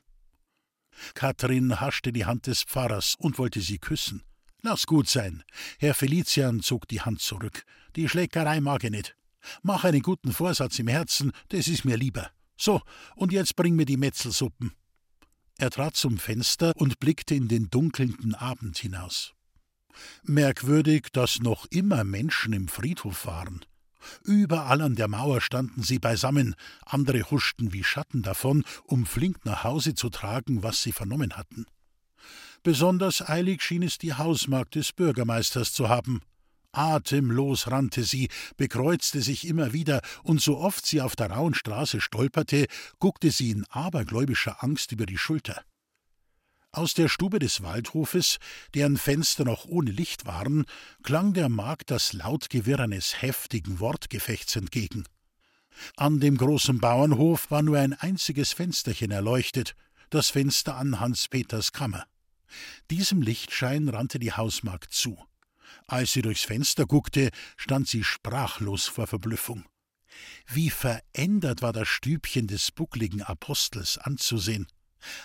Katrin 1.13 1.83
haschte 1.83 2.15
die 2.15 2.25
Hand 2.25 2.47
des 2.47 2.63
Pfarrers 2.63 3.15
und 3.19 3.39
wollte 3.39 3.61
sie 3.61 3.77
küssen. 3.77 4.23
Lass 4.67 4.87
gut 4.87 5.11
sein. 5.11 5.45
Herr 5.79 5.93
Felician 5.93 6.63
zog 6.63 6.89
die 6.89 7.03
Hand 7.03 7.21
zurück. 7.21 7.67
Die 7.97 8.09
Schlägerei 8.09 8.63
mag 8.63 8.83
ich 8.83 8.91
nicht. 8.91 9.15
Mach 9.63 9.85
einen 9.85 10.01
guten 10.01 10.33
Vorsatz 10.33 10.79
im 10.79 10.89
Herzen, 10.89 11.33
das 11.51 11.69
ist 11.69 11.85
mir 11.85 11.99
lieber. 11.99 12.31
So, 12.57 12.81
und 13.15 13.31
jetzt 13.31 13.57
bring 13.57 13.77
mir 13.77 13.85
die 13.85 13.99
Metzelsuppen. 13.99 14.73
Er 15.59 15.69
trat 15.69 15.97
zum 15.97 16.17
Fenster 16.17 16.73
und 16.77 16.99
blickte 16.99 17.35
in 17.35 17.47
den 17.47 17.69
dunkelnden 17.69 18.35
Abend 18.35 18.79
hinaus. 18.79 19.35
Merkwürdig, 20.23 21.09
dass 21.13 21.41
noch 21.41 21.67
immer 21.67 22.03
Menschen 22.03 22.55
im 22.55 22.69
Friedhof 22.69 23.27
waren. 23.27 23.67
Überall 24.23 24.81
an 24.81 24.95
der 24.95 25.09
Mauer 25.09 25.43
standen 25.43 25.83
sie 25.83 25.99
beisammen, 25.99 26.55
andere 26.87 27.31
huschten 27.31 27.75
wie 27.75 27.85
Schatten 27.85 28.23
davon, 28.23 28.65
um 28.85 29.05
flink 29.05 29.45
nach 29.45 29.63
Hause 29.63 29.95
zu 29.95 30.09
tragen, 30.09 30.63
was 30.63 30.81
sie 30.81 30.93
vernommen 30.93 31.37
hatten. 31.37 31.67
Besonders 32.65 33.21
eilig 33.29 33.61
schien 33.61 33.83
es 33.83 33.99
die 33.99 34.15
Hausmagd 34.15 34.75
des 34.75 34.93
Bürgermeisters 34.93 35.75
zu 35.75 35.91
haben. 35.91 36.23
Atemlos 36.73 37.71
rannte 37.71 38.05
sie, 38.05 38.31
bekreuzte 38.57 39.21
sich 39.21 39.47
immer 39.47 39.75
wieder, 39.75 40.01
und 40.23 40.41
so 40.41 40.57
oft 40.57 40.87
sie 40.87 41.03
auf 41.03 41.15
der 41.15 41.31
rauen 41.31 41.53
Straße 41.53 42.01
stolperte, 42.01 42.67
guckte 42.99 43.31
sie 43.31 43.51
in 43.51 43.67
abergläubischer 43.67 44.65
Angst 44.65 44.93
über 44.93 45.05
die 45.05 45.19
Schulter. 45.19 45.63
Aus 46.73 46.95
der 46.95 47.09
Stube 47.09 47.39
des 47.39 47.63
Waldhofes, 47.63 48.39
deren 48.73 48.97
Fenster 48.97 49.45
noch 49.45 49.67
ohne 49.67 49.91
Licht 49.91 50.25
waren, 50.25 50.65
klang 51.03 51.35
der 51.35 51.51
Magd 51.51 51.91
das 51.91 52.15
Lautgewirr 52.15 52.81
eines 52.81 53.21
heftigen 53.21 53.79
Wortgefechts 53.79 54.57
entgegen. 54.57 55.05
An 55.97 56.19
dem 56.19 56.39
großen 56.39 56.81
Bauernhof 56.81 57.51
war 57.51 57.61
nur 57.61 57.79
ein 57.79 57.93
einziges 57.93 58.55
Fensterchen 58.55 59.11
erleuchtet, 59.11 59.77
das 60.09 60.31
Fenster 60.31 60.77
an 60.77 60.99
Hans 60.99 61.29
Peters 61.29 61.71
Kammer. 61.73 62.07
Diesem 62.91 63.23
Lichtschein 63.23 63.89
rannte 63.89 64.19
die 64.19 64.33
Hausmagd 64.33 64.93
zu. 64.93 65.19
Als 65.87 66.13
sie 66.13 66.23
durchs 66.23 66.45
Fenster 66.45 66.87
guckte, 66.87 67.31
stand 67.57 67.89
sie 67.89 68.05
sprachlos 68.05 68.87
vor 68.87 69.07
Verblüffung. 69.07 69.65
Wie 70.47 70.71
verändert 70.71 71.63
war 71.63 71.73
das 71.73 71.89
Stübchen 71.89 72.47
des 72.47 72.71
buckligen 72.71 73.23
Apostels 73.23 73.99
anzusehen. 73.99 74.67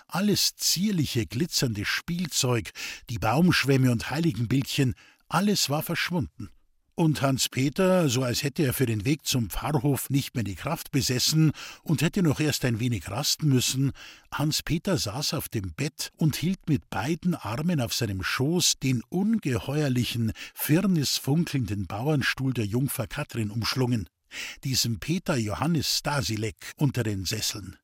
Alles 0.08 0.56
zierliche, 0.56 1.26
glitzernde 1.26 1.86
Spielzeug, 1.86 2.72
die 3.10 3.20
Baumschwämme 3.20 3.92
und 3.92 4.10
Heiligenbildchen, 4.10 4.96
alles 5.28 5.70
war 5.70 5.84
verschwunden. 5.84 6.50
Und 7.00 7.22
Hans 7.22 7.48
Peter, 7.48 8.10
so 8.10 8.24
als 8.24 8.44
hätte 8.44 8.66
er 8.66 8.74
für 8.74 8.86
den 8.86 9.06
Weg 9.06 9.26
zum 9.26 9.50
Pfarrhof 9.50 10.10
nicht 10.10 10.36
mehr 10.36 10.44
die 10.44 10.56
Kraft 10.56 10.92
besessen 10.92 11.54
und 11.82 12.02
hätte 12.02 12.22
noch 12.22 12.42
erst 12.42 12.66
ein 12.66 12.82
wenig 12.82 13.10
rasten 13.10 13.48
müssen, 13.48 13.94
Hans 14.34 14.64
Peter 14.64 14.98
saß 14.98 15.34
auf 15.36 15.48
dem 15.48 15.72
Bett 15.72 16.12
und 16.18 16.36
hielt 16.36 16.68
mit 16.68 16.90
beiden 16.90 17.36
Armen 17.36 17.80
auf 17.80 17.94
seinem 17.94 18.22
Schoß 18.22 18.80
den 18.84 19.02
ungeheuerlichen, 19.08 20.34
firnisfunkelnden 20.54 21.88
Bauernstuhl 21.88 22.54
der 22.54 22.66
Jungfer 22.66 23.08
Katrin 23.08 23.50
umschlungen, 23.50 24.10
diesem 24.66 25.00
Peter 25.00 25.38
Johannes 25.38 26.00
Stasilek 26.00 26.74
unter 26.76 27.04
den 27.04 27.24
Sesseln. 27.24 27.78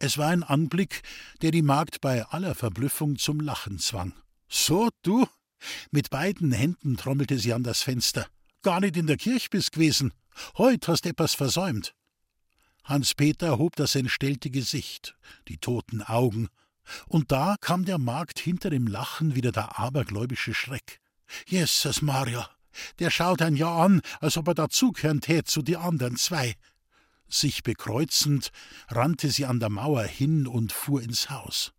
Es 0.00 0.18
war 0.18 0.30
ein 0.30 0.42
Anblick, 0.42 1.02
der 1.42 1.52
die 1.52 1.62
Magd 1.62 2.00
bei 2.00 2.26
aller 2.26 2.56
Verblüffung 2.56 3.18
zum 3.18 3.38
Lachen 3.38 3.78
zwang. 3.78 4.14
So, 4.48 4.88
du, 5.02 5.28
mit 5.90 6.10
beiden 6.10 6.52
Händen 6.52 6.96
trommelte 6.96 7.38
sie 7.38 7.52
an 7.52 7.62
das 7.62 7.82
Fenster. 7.82 8.26
Gar 8.62 8.80
nicht 8.80 8.96
in 8.96 9.06
der 9.06 9.16
Kirch 9.16 9.50
bist 9.50 9.72
gewesen. 9.72 10.12
Heut 10.58 10.88
hast 10.88 11.06
etwas 11.06 11.34
versäumt. 11.34 11.94
Hans-Peter 12.84 13.58
hob 13.58 13.76
das 13.76 13.94
entstellte 13.94 14.50
Gesicht, 14.50 15.16
die 15.48 15.58
toten 15.58 16.02
Augen, 16.02 16.48
und 17.06 17.30
da 17.30 17.56
kam 17.60 17.84
der 17.84 17.98
Magd 17.98 18.38
hinter 18.38 18.70
dem 18.70 18.86
Lachen 18.86 19.34
wieder 19.34 19.52
der 19.52 19.78
abergläubische 19.78 20.54
Schreck. 20.54 21.00
Jesus 21.46 22.02
Maria, 22.02 22.50
der 22.98 23.10
schaut 23.10 23.42
ein 23.42 23.56
Jahr 23.56 23.80
an, 23.82 24.00
als 24.20 24.36
ob 24.36 24.48
er 24.48 24.54
dazugehören 24.54 25.20
tät 25.20 25.48
zu 25.48 25.62
die 25.62 25.76
anderen 25.76 26.16
zwei. 26.16 26.56
Sich 27.28 27.62
bekreuzend 27.62 28.50
rannte 28.88 29.30
sie 29.30 29.46
an 29.46 29.60
der 29.60 29.70
Mauer 29.70 30.02
hin 30.02 30.48
und 30.48 30.72
fuhr 30.72 31.00
ins 31.00 31.30
Haus. 31.30 31.72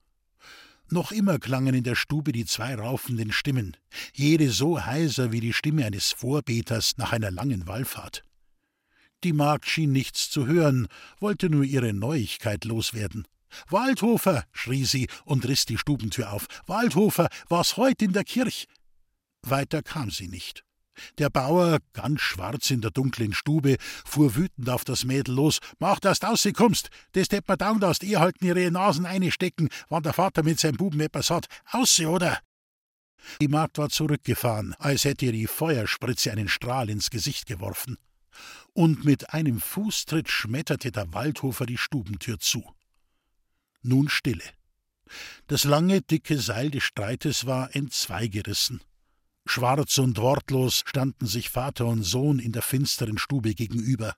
Noch 0.94 1.14
immer 1.14 1.40
klangen 1.40 1.74
in 1.74 1.86
der 1.86 1.96
Stube 1.96 2.34
die 2.34 2.44
zwei 2.44 2.76
raufenden 2.76 3.32
Stimmen, 3.32 3.78
jede 4.14 4.50
so 4.50 4.86
heiser 4.86 5.32
wie 5.32 5.40
die 5.40 5.54
Stimme 5.54 5.86
eines 5.86 6.12
Vorbeters 6.12 6.98
nach 6.98 7.14
einer 7.14 7.32
langen 7.32 7.66
Wallfahrt. 7.66 8.26
Die 9.24 9.32
Magd 9.32 9.68
schien 9.68 9.94
nichts 9.94 10.30
zu 10.30 10.48
hören, 10.48 10.90
wollte 11.22 11.50
nur 11.50 11.64
ihre 11.64 11.94
Neuigkeit 11.94 12.66
loswerden. 12.66 13.26
Waldhofer, 13.70 14.44
schrie 14.52 14.84
sie 14.84 15.08
und 15.24 15.48
riss 15.48 15.66
die 15.66 15.78
Stubentür 15.78 16.34
auf. 16.34 16.48
Waldhofer, 16.68 17.30
was 17.48 17.78
heut 17.78 18.02
in 18.02 18.12
der 18.12 18.26
Kirch? 18.26 18.68
Weiter 19.44 19.84
kam 19.84 20.12
sie 20.12 20.28
nicht. 20.28 20.66
Der 21.18 21.30
Bauer, 21.30 21.80
ganz 21.94 22.22
schwarz 22.22 22.70
in 22.72 22.82
der 22.82 22.92
dunklen 22.92 23.34
Stube, 23.34 23.78
fuhr 24.06 24.36
wütend 24.36 24.70
auf 24.70 24.84
das 24.84 25.06
Mädel 25.06 25.36
los. 25.36 25.60
Mach, 25.80 26.00
dass 26.00 26.20
du 26.20 26.28
rauskommst. 26.28 26.90
Das 27.14 27.28
tät 27.28 27.48
mir 27.48 27.58
dauern, 27.58 27.80
dass 27.80 28.02
ihr 28.02 28.20
halten 28.20 28.46
ihre 28.46 28.72
Nasen 28.72 29.06
einstecken, 29.06 29.70
wann 29.90 30.04
der 30.04 30.14
Vater 30.14 30.44
mit 30.44 30.60
seinem 30.60 30.78
Buben 30.78 31.00
etwas 31.00 31.30
hat. 31.30 31.48
Ausse, 31.72 32.08
oder? 32.08 32.40
Die 33.40 33.48
Magd 33.48 33.78
war 33.78 33.90
zurückgefahren, 33.90 34.76
als 34.80 35.06
hätte 35.06 35.26
ihr 35.26 35.32
die 35.32 35.48
Feuerspritze 35.48 36.32
einen 36.32 36.48
Strahl 36.48 36.90
ins 36.90 37.10
Gesicht 37.10 37.46
geworfen. 37.46 37.98
Und 38.74 39.06
mit 39.06 39.34
einem 39.34 39.60
Fußtritt 39.60 40.30
schmetterte 40.30 40.92
der 40.92 41.14
Waldhofer 41.14 41.66
die 41.66 41.78
Stubentür 41.78 42.40
zu. 42.40 42.64
Nun 43.84 44.10
Stille. 44.10 44.44
Das 45.48 45.66
lange, 45.66 46.02
dicke 46.02 46.40
Seil 46.40 46.72
des 46.72 46.84
Streites 46.84 47.46
war 47.46 47.76
entzweigerissen. 47.76 48.82
Schwarz 49.46 49.98
und 49.98 50.18
wortlos 50.18 50.84
standen 50.86 51.26
sich 51.26 51.50
Vater 51.50 51.86
und 51.88 52.04
Sohn 52.04 52.40
in 52.40 52.52
der 52.52 52.62
finsteren 52.62 53.18
Stube 53.18 53.54
gegenüber, 53.54 54.16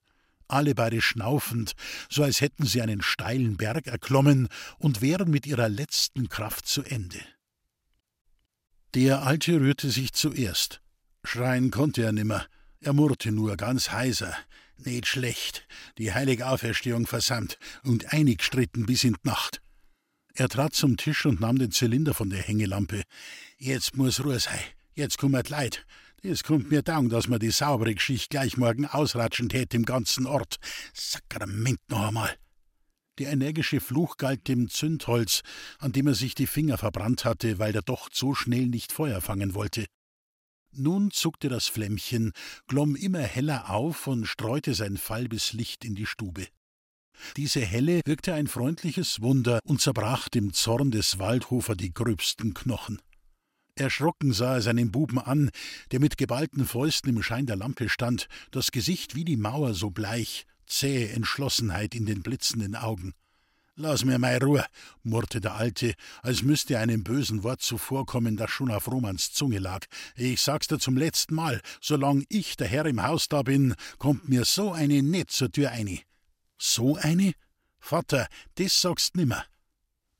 alle 0.48 0.75
beide 0.75 1.01
schnaufend, 1.01 1.74
so 2.10 2.24
als 2.24 2.42
hätten 2.42 2.65
sie 2.65 2.82
einen 2.82 3.01
steilen 3.01 3.58
Berg 3.58 3.88
erklommen 3.88 4.50
und 4.77 5.01
wären 5.01 5.32
mit 5.32 5.48
ihrer 5.48 5.70
letzten 5.70 6.30
Kraft 6.30 6.68
zu 6.68 6.84
Ende. 6.84 7.20
Der 8.94 9.24
Alte 9.24 9.60
rührte 9.60 9.89
sich 9.89 10.13
zuerst. 10.13 10.82
Schreien 11.24 11.72
konnte 11.72 12.03
er 12.03 12.12
nimmer. 12.12 12.46
Er 12.80 12.94
murrte 12.94 13.32
nur 13.32 13.58
ganz 13.58 13.92
heiser. 13.92 14.36
Nicht 14.77 15.08
schlecht. 15.08 15.65
Die 15.98 16.13
heilige 16.13 16.48
Auferstehung 16.48 17.08
versandt 17.08 17.58
und 17.84 18.13
einig 18.13 18.44
stritten 18.44 18.86
bis 18.86 19.03
in 19.03 19.13
die 19.13 19.27
Nacht. 19.27 19.62
Er 20.36 20.50
trat 20.50 20.75
zum 20.75 20.98
Tisch 20.98 21.25
und 21.25 21.39
nahm 21.39 21.58
den 21.58 21.72
Zylinder 21.72 22.13
von 22.13 22.30
der 22.30 22.42
Hängelampe. 22.42 23.03
Jetzt 23.58 23.96
muss 23.96 24.24
Ruhe 24.24 24.39
sein. 24.39 24.60
Jetzt 24.96 25.18
kummert 25.18 25.50
Leid. 25.50 25.86
Es 26.22 26.44
kommt 26.44 26.70
mir 26.70 26.84
down, 26.84 27.10
dass 27.10 27.28
man 27.28 27.40
die 27.40 27.52
saubere 27.52 27.96
Geschichte 27.96 28.30
gleich 28.30 28.58
morgen 28.58 28.86
ausratschen 28.86 29.50
tät 29.50 29.74
im 29.74 29.86
ganzen 29.86 30.26
Ort. 30.26 30.58
Sakrament 30.94 31.80
noch 31.90 32.08
einmal. 32.08 32.34
Der 33.18 33.32
energische 33.32 33.80
Fluch 33.80 34.18
galt 34.18 34.48
dem 34.48 34.70
Zündholz, 34.70 35.42
an 35.80 35.92
dem 35.92 36.08
er 36.08 36.16
sich 36.16 36.36
die 36.36 36.48
Finger 36.48 36.78
verbrannt 36.78 37.26
hatte, 37.26 37.60
weil 37.60 37.74
der 37.74 37.82
Docht 37.82 38.16
so 38.16 38.36
schnell 38.36 38.68
nicht 38.68 38.92
Feuer 38.92 39.22
fangen 39.22 39.54
wollte. 39.56 39.86
Nun 40.72 41.12
zuckte 41.12 41.50
das 41.50 41.68
Flämmchen, 41.68 42.32
glomm 42.68 42.96
immer 42.96 43.22
heller 43.22 43.70
auf 43.70 44.08
und 44.08 44.26
streute 44.26 44.74
sein 44.76 44.98
falbes 44.98 45.54
Licht 45.54 45.86
in 45.86 45.96
die 45.96 46.08
Stube. 46.08 46.48
Diese 47.38 47.62
Helle 47.62 48.02
wirkte 48.06 48.34
ein 48.34 48.48
freundliches 48.48 49.22
Wunder 49.22 49.60
und 49.66 49.82
zerbrach 49.82 50.30
dem 50.30 50.54
Zorn 50.54 50.92
des 50.92 51.20
Waldhofer 51.20 51.76
die 51.76 51.94
gröbsten 51.94 52.54
Knochen. 52.54 53.00
Erschrocken 53.75 54.34
sah 54.34 54.56
er 54.56 54.62
seinen 54.62 54.92
Buben 54.92 55.18
an, 55.18 55.50
der 55.92 56.00
mit 56.00 56.18
geballten 56.18 56.65
Fäusten 56.65 57.10
im 57.10 57.24
Schein 57.24 57.48
der 57.48 57.56
Lampe 57.56 57.89
stand, 57.89 58.27
das 58.51 58.72
Gesicht 58.72 59.15
wie 59.15 59.25
die 59.25 59.38
Mauer 59.38 59.74
so 59.74 59.89
bleich, 59.89 60.46
zähe 60.68 61.10
Entschlossenheit 61.10 61.96
in 61.96 62.06
den 62.06 62.22
blitzenden 62.22 62.75
Augen. 62.75 63.13
Lass 63.75 64.06
mir 64.06 64.20
mei 64.20 64.38
Ruhe, 64.38 64.63
murrte 65.01 65.42
der 65.42 65.56
Alte, 65.56 65.96
als 66.22 66.44
müsste 66.44 66.77
einem 66.77 67.03
bösen 67.03 67.42
Wort 67.42 67.63
zuvorkommen, 67.63 68.38
das 68.38 68.51
schon 68.51 68.70
auf 68.70 68.88
Romans 68.88 69.34
Zunge 69.34 69.58
lag. 69.58 69.88
Ich 70.15 70.42
sag's 70.42 70.68
dir 70.68 70.77
zum 70.77 70.96
letzten 70.96 71.34
Mal, 71.34 71.60
solang 71.82 72.24
ich 72.30 72.56
der 72.56 72.68
Herr 72.68 72.86
im 72.86 73.01
Haus 73.01 73.27
da 73.30 73.42
bin, 73.42 73.74
kommt 73.98 74.30
mir 74.30 74.46
so 74.46 74.72
eine 74.72 75.01
nicht 75.01 75.32
zur 75.32 75.51
Tür 75.51 75.72
eine. 75.72 76.00
So 76.60 76.98
eine? 76.98 77.34
Vater, 77.80 78.27
das 78.56 78.80
sagst 78.80 79.15
nimmer. 79.15 79.44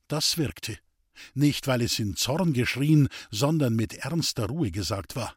Das 0.08 0.36
wirkte. 0.36 0.78
Nicht, 1.34 1.66
weil 1.66 1.82
es 1.82 1.98
in 1.98 2.16
Zorn 2.16 2.52
geschrien, 2.52 3.08
sondern 3.30 3.74
mit 3.74 3.94
ernster 3.94 4.46
Ruhe 4.46 4.70
gesagt 4.70 5.16
war. 5.16 5.34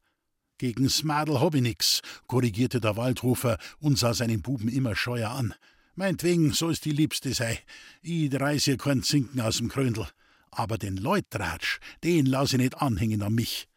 Gegen's 0.58 1.04
Madel 1.04 1.40
hab 1.40 1.54
ich 1.54 1.62
nix, 1.62 2.02
korrigierte 2.26 2.82
der 2.82 2.98
Waldhofer 2.98 3.58
und 3.80 3.98
sah 3.98 4.14
seinen 4.14 4.42
Buben 4.42 4.70
immer 4.70 4.96
scheuer 4.96 5.30
an. 5.32 5.54
Meinetwegen 5.96 6.52
soll's 6.52 6.80
die 6.80 6.92
Liebste 6.92 7.34
sei. 7.34 7.60
Ich 8.02 8.34
reiß 8.34 8.68
ihr 8.68 8.78
keinen 8.78 9.04
Zinken 9.04 9.42
aus 9.42 9.58
dem 9.58 9.70
Kröndel. 9.70 10.08
Aber 10.52 10.78
den 10.78 10.98
Leutratsch, 10.98 11.80
den 12.04 12.26
lass 12.26 12.54
ich 12.54 12.60
nicht 12.60 12.78
anhängen 12.82 13.22
an 13.22 13.34
mich. 13.34 13.68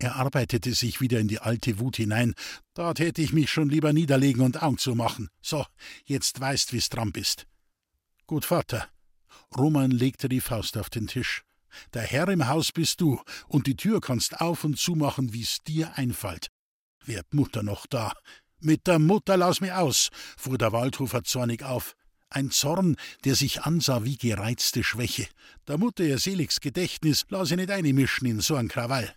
Er 0.00 0.16
arbeitete 0.16 0.74
sich 0.74 1.00
wieder 1.00 1.18
in 1.18 1.26
die 1.26 1.40
alte 1.40 1.80
Wut 1.80 1.96
hinein. 1.96 2.34
Da 2.74 2.94
täte 2.94 3.20
ich 3.20 3.32
mich 3.32 3.50
schon 3.50 3.68
lieber 3.68 3.92
niederlegen 3.92 4.42
und 4.42 4.62
Augen 4.62 4.78
zu 4.78 4.94
machen. 4.94 5.28
So, 5.42 5.66
jetzt 6.04 6.40
weißt, 6.40 6.72
wie's 6.72 6.88
dran 6.88 7.10
bist. 7.10 7.46
Gut, 8.26 8.44
Vater, 8.44 8.88
Roman 9.56 9.90
legte 9.90 10.28
die 10.28 10.40
Faust 10.40 10.76
auf 10.76 10.90
den 10.90 11.06
Tisch. 11.06 11.42
Der 11.94 12.02
Herr 12.02 12.28
im 12.28 12.48
Haus 12.48 12.72
bist 12.72 13.00
du, 13.00 13.20
und 13.46 13.66
die 13.66 13.76
Tür 13.76 14.00
kannst 14.00 14.40
auf 14.40 14.64
und 14.64 14.78
zumachen, 14.78 15.32
wie's 15.32 15.58
dir 15.66 15.96
einfällt. 15.96 16.48
Wird 17.04 17.32
Mutter 17.32 17.62
noch 17.62 17.86
da? 17.86 18.12
Mit 18.60 18.86
der 18.86 18.98
Mutter 18.98 19.36
lass 19.36 19.60
mich 19.60 19.72
aus, 19.72 20.10
fuhr 20.36 20.58
der 20.58 20.72
Waldhofer 20.72 21.22
zornig 21.24 21.62
auf. 21.62 21.94
Ein 22.30 22.50
Zorn, 22.50 22.96
der 23.24 23.34
sich 23.34 23.62
ansah 23.62 24.04
wie 24.04 24.18
gereizte 24.18 24.84
Schwäche. 24.84 25.28
Der 25.66 25.78
Mutter 25.78 26.04
ihr 26.04 26.18
seliges 26.18 26.60
Gedächtnis 26.60 27.24
lass 27.30 27.50
ich 27.50 27.56
nicht 27.56 27.70
einmischen 27.70 28.28
in 28.28 28.40
so 28.40 28.56
ein 28.56 28.68
Krawall. 28.68 29.14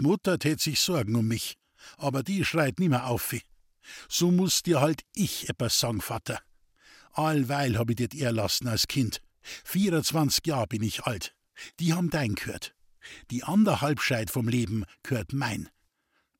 Mutter 0.00 0.38
tät 0.38 0.60
sich 0.60 0.78
Sorgen 0.80 1.16
um 1.16 1.26
mich, 1.26 1.56
aber 1.96 2.22
die 2.22 2.44
schreit 2.44 2.78
nimmer 2.78 3.06
auf. 3.06 3.34
So 4.08 4.30
muss 4.30 4.62
dir 4.62 4.80
halt 4.80 5.02
ich 5.14 5.48
etwas 5.48 5.80
sagen, 5.80 6.00
Vater. 6.00 6.40
Allweil 7.12 7.76
hab 7.76 7.90
ich 7.90 7.96
dir 7.96 8.26
erlassen 8.26 8.68
als 8.68 8.86
Kind. 8.86 9.20
24 9.64 10.46
Jahre 10.46 10.66
bin 10.66 10.82
ich 10.82 11.04
alt. 11.04 11.34
Die 11.78 11.92
haben 11.92 12.10
dein 12.10 12.34
gehört. 12.34 12.74
Die 13.30 13.44
andere 13.44 13.80
Halbscheid 13.80 14.30
vom 14.30 14.48
Leben 14.48 14.84
gehört 15.02 15.32
mein. 15.32 15.68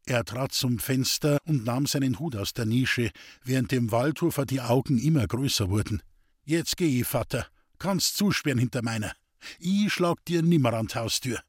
Er 0.06 0.24
trat 0.24 0.52
zum 0.52 0.78
Fenster 0.78 1.38
und 1.46 1.64
nahm 1.64 1.86
seinen 1.86 2.18
Hut 2.18 2.36
aus 2.36 2.52
der 2.52 2.66
Nische, 2.66 3.10
während 3.44 3.70
dem 3.70 3.92
Waldhofer 3.92 4.44
die 4.44 4.60
Augen 4.60 4.98
immer 4.98 5.26
größer 5.26 5.70
wurden. 5.70 6.02
Jetzt 6.44 6.76
geh 6.76 7.00
ich, 7.00 7.06
Vater. 7.06 7.46
Kannst 7.78 8.16
zusperren 8.16 8.58
hinter 8.58 8.82
meiner. 8.82 9.12
Ich 9.58 9.92
schlag 9.92 10.24
dir 10.24 10.42
nimmer 10.42 10.74
an 10.74 10.88
die 10.88 10.96
Haustür. 10.96 11.40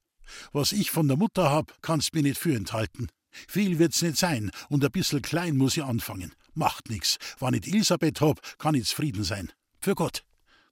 Was 0.52 0.72
ich 0.72 0.92
von 0.92 1.08
der 1.08 1.18
Mutter 1.18 1.50
hab, 1.50 1.82
kannst 1.82 2.14
mir 2.14 2.24
nicht 2.24 2.38
für 2.38 2.56
enthalten. 2.56 3.08
Viel 3.48 3.80
wird's 3.80 4.02
nicht 4.02 4.18
sein, 4.18 4.52
und 4.70 4.84
ein 4.84 4.92
bissel 4.92 5.22
klein 5.22 5.58
muss 5.58 5.78
ich 5.78 5.84
anfangen. 5.84 6.34
Macht 6.54 6.90
nix. 6.90 7.18
Wann 7.40 7.54
ich 7.54 7.68
Elisabeth 7.68 8.22
hab, 8.22 8.42
kann 8.60 8.76
ich 8.76 8.86
zufrieden 8.86 9.24
sein. 9.24 9.52
Für 9.80 9.96
Gott. 9.96 10.24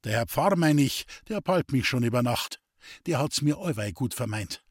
Der 0.06 0.14
Herr 0.14 0.28
Pfarr, 0.28 0.56
mein 0.56 0.78
ich, 0.78 1.06
der 1.28 1.42
palpt 1.42 1.74
mich 1.74 1.86
schon 1.86 2.04
über 2.04 2.24
Nacht. 2.24 2.62
Der 3.06 3.20
hat's 3.20 3.42
mir 3.42 3.58
allweil 3.58 3.92
gut 3.92 4.14
vermeint. 4.14 4.64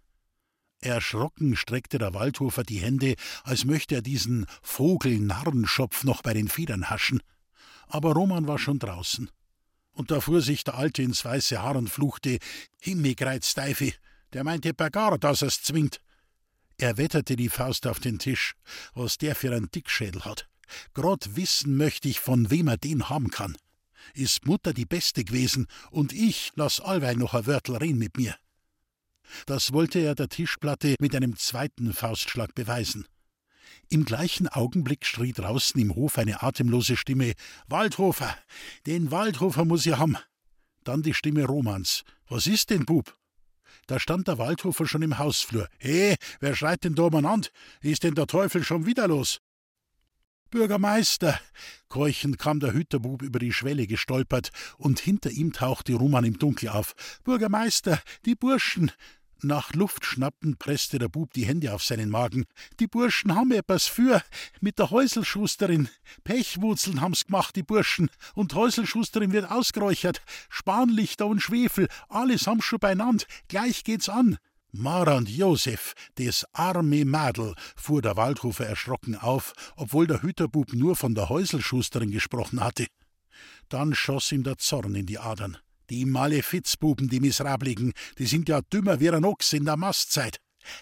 Erschrocken 0.80 1.54
streckte 1.54 1.98
der 1.98 2.14
Waldhofer 2.14 2.62
die 2.62 2.78
Hände, 2.78 3.14
als 3.42 3.66
möchte 3.66 3.96
er 3.96 4.02
diesen 4.02 4.46
Vogel-Narrenschopf 4.62 6.04
noch 6.04 6.22
bei 6.22 6.32
den 6.32 6.48
Federn 6.48 6.88
haschen. 6.88 7.20
Aber 7.88 8.12
Roman 8.12 8.46
war 8.46 8.58
schon 8.58 8.78
draußen. 8.78 9.30
Und 9.92 10.10
da 10.10 10.20
fuhr 10.20 10.40
sich 10.40 10.64
der 10.64 10.76
Alte 10.76 11.02
ins 11.02 11.24
weiße 11.24 11.60
Haar 11.60 11.76
und 11.76 11.90
fluchte: 11.90 12.38
Steife, 13.42 13.92
der 14.32 14.44
meinte 14.44 14.72
per 14.72 14.90
gar, 14.90 15.18
dass 15.18 15.42
er's 15.42 15.62
zwingt. 15.62 16.00
Er 16.78 16.96
wetterte 16.96 17.36
die 17.36 17.48
Faust 17.50 17.86
auf 17.86 18.00
den 18.00 18.18
Tisch, 18.18 18.54
was 18.94 19.18
der 19.18 19.34
für 19.34 19.54
einen 19.54 19.70
Dickschädel 19.70 20.24
hat. 20.24 20.48
Grad 20.94 21.36
wissen 21.36 21.76
möchte 21.76 22.08
ich, 22.08 22.20
von 22.20 22.50
wem 22.50 22.68
er 22.68 22.78
den 22.78 23.10
haben 23.10 23.30
kann 23.30 23.56
ist 24.14 24.46
Mutter 24.46 24.72
die 24.72 24.86
Beste 24.86 25.24
gewesen 25.24 25.66
und 25.90 26.12
ich 26.12 26.52
lass 26.54 26.80
allweil 26.80 27.16
noch 27.16 27.34
ein 27.34 27.46
Wörtel 27.46 27.76
reden 27.76 27.98
mit 27.98 28.16
mir. 28.16 28.36
Das 29.46 29.72
wollte 29.72 29.98
er 29.98 30.14
der 30.14 30.28
Tischplatte 30.28 30.94
mit 31.00 31.14
einem 31.14 31.36
zweiten 31.36 31.92
Faustschlag 31.92 32.54
beweisen. 32.54 33.06
Im 33.90 34.04
gleichen 34.04 34.48
Augenblick 34.48 35.06
schrie 35.06 35.32
draußen 35.32 35.80
im 35.80 35.94
Hof 35.94 36.18
eine 36.18 36.42
atemlose 36.42 36.96
Stimme: 36.96 37.32
Waldhofer! 37.68 38.36
Den 38.86 39.10
Waldhofer 39.10 39.64
muss 39.64 39.86
ich 39.86 39.96
haben! 39.96 40.16
Dann 40.84 41.02
die 41.02 41.14
Stimme 41.14 41.44
Romans: 41.44 42.04
Was 42.28 42.46
ist 42.46 42.70
denn, 42.70 42.84
Bub? 42.84 43.14
Da 43.86 43.98
stand 43.98 44.28
der 44.28 44.36
Waldhofer 44.36 44.86
schon 44.86 45.02
im 45.02 45.18
Hausflur. 45.18 45.68
He, 45.78 46.16
wer 46.40 46.54
schreit 46.54 46.84
denn 46.84 46.94
da 46.94 47.04
umeinander? 47.04 47.48
Ist 47.80 48.02
denn 48.02 48.14
der 48.14 48.26
Teufel 48.26 48.62
schon 48.62 48.84
wieder 48.84 49.08
los? 49.08 49.40
Bürgermeister! 50.50 51.38
Keuchend 51.88 52.38
kam 52.38 52.60
der 52.60 52.72
Hüterbub 52.72 53.22
über 53.22 53.38
die 53.38 53.52
Schwelle 53.52 53.86
gestolpert, 53.86 54.50
und 54.78 54.98
hinter 54.98 55.30
ihm 55.30 55.52
tauchte 55.52 55.94
Roman 55.94 56.24
im 56.24 56.38
Dunkel 56.38 56.70
auf. 56.70 56.94
Bürgermeister, 57.24 58.00
die 58.24 58.34
Burschen! 58.34 58.90
Nach 59.40 59.72
Luft 59.72 60.04
schnappend 60.04 60.58
presste 60.58 60.98
der 60.98 61.08
Bub 61.08 61.32
die 61.32 61.46
Hände 61.46 61.72
auf 61.72 61.84
seinen 61.84 62.10
Magen. 62.10 62.46
Die 62.80 62.88
Burschen 62.88 63.36
haben 63.36 63.52
etwas 63.52 63.86
für, 63.86 64.20
mit 64.60 64.80
der 64.80 64.90
Häuselschusterin. 64.90 65.88
Pechwurzeln 66.24 67.00
haben's 67.00 67.26
gemacht, 67.26 67.54
die 67.54 67.62
Burschen. 67.62 68.10
Und 68.34 68.54
Häuselschusterin 68.54 69.32
wird 69.32 69.48
ausgeräuchert. 69.48 70.22
Spanlichter 70.48 71.26
und 71.26 71.40
Schwefel, 71.40 71.86
alles 72.08 72.48
haben's 72.48 72.64
schon 72.64 72.80
beinand. 72.80 73.28
Gleich 73.46 73.84
geht's 73.84 74.08
an. 74.08 74.38
Mara 74.72 75.16
und 75.16 75.30
Josef, 75.30 75.94
des 76.18 76.44
arme 76.52 77.04
Madel, 77.04 77.54
fuhr 77.74 78.02
der 78.02 78.16
Waldhofer 78.16 78.66
erschrocken 78.66 79.16
auf, 79.16 79.52
obwohl 79.76 80.06
der 80.06 80.22
Hüterbub 80.22 80.72
nur 80.74 80.94
von 80.94 81.14
der 81.14 81.28
Häuselschusterin 81.28 82.10
gesprochen 82.10 82.62
hatte. 82.62 82.86
Dann 83.68 83.94
schoss 83.94 84.30
ihm 84.32 84.42
der 84.42 84.58
Zorn 84.58 84.94
in 84.94 85.06
die 85.06 85.18
Adern. 85.18 85.56
Die 85.90 86.04
Malefizbuben, 86.04 87.08
die 87.08 87.20
Missrabligen, 87.20 87.94
die 88.18 88.26
sind 88.26 88.48
ja 88.48 88.60
dümmer 88.60 89.00
wie 89.00 89.10
ein 89.10 89.24
Ochs 89.24 89.54
in 89.54 89.64
der 89.64 89.78
Mastzeit. 89.78 90.38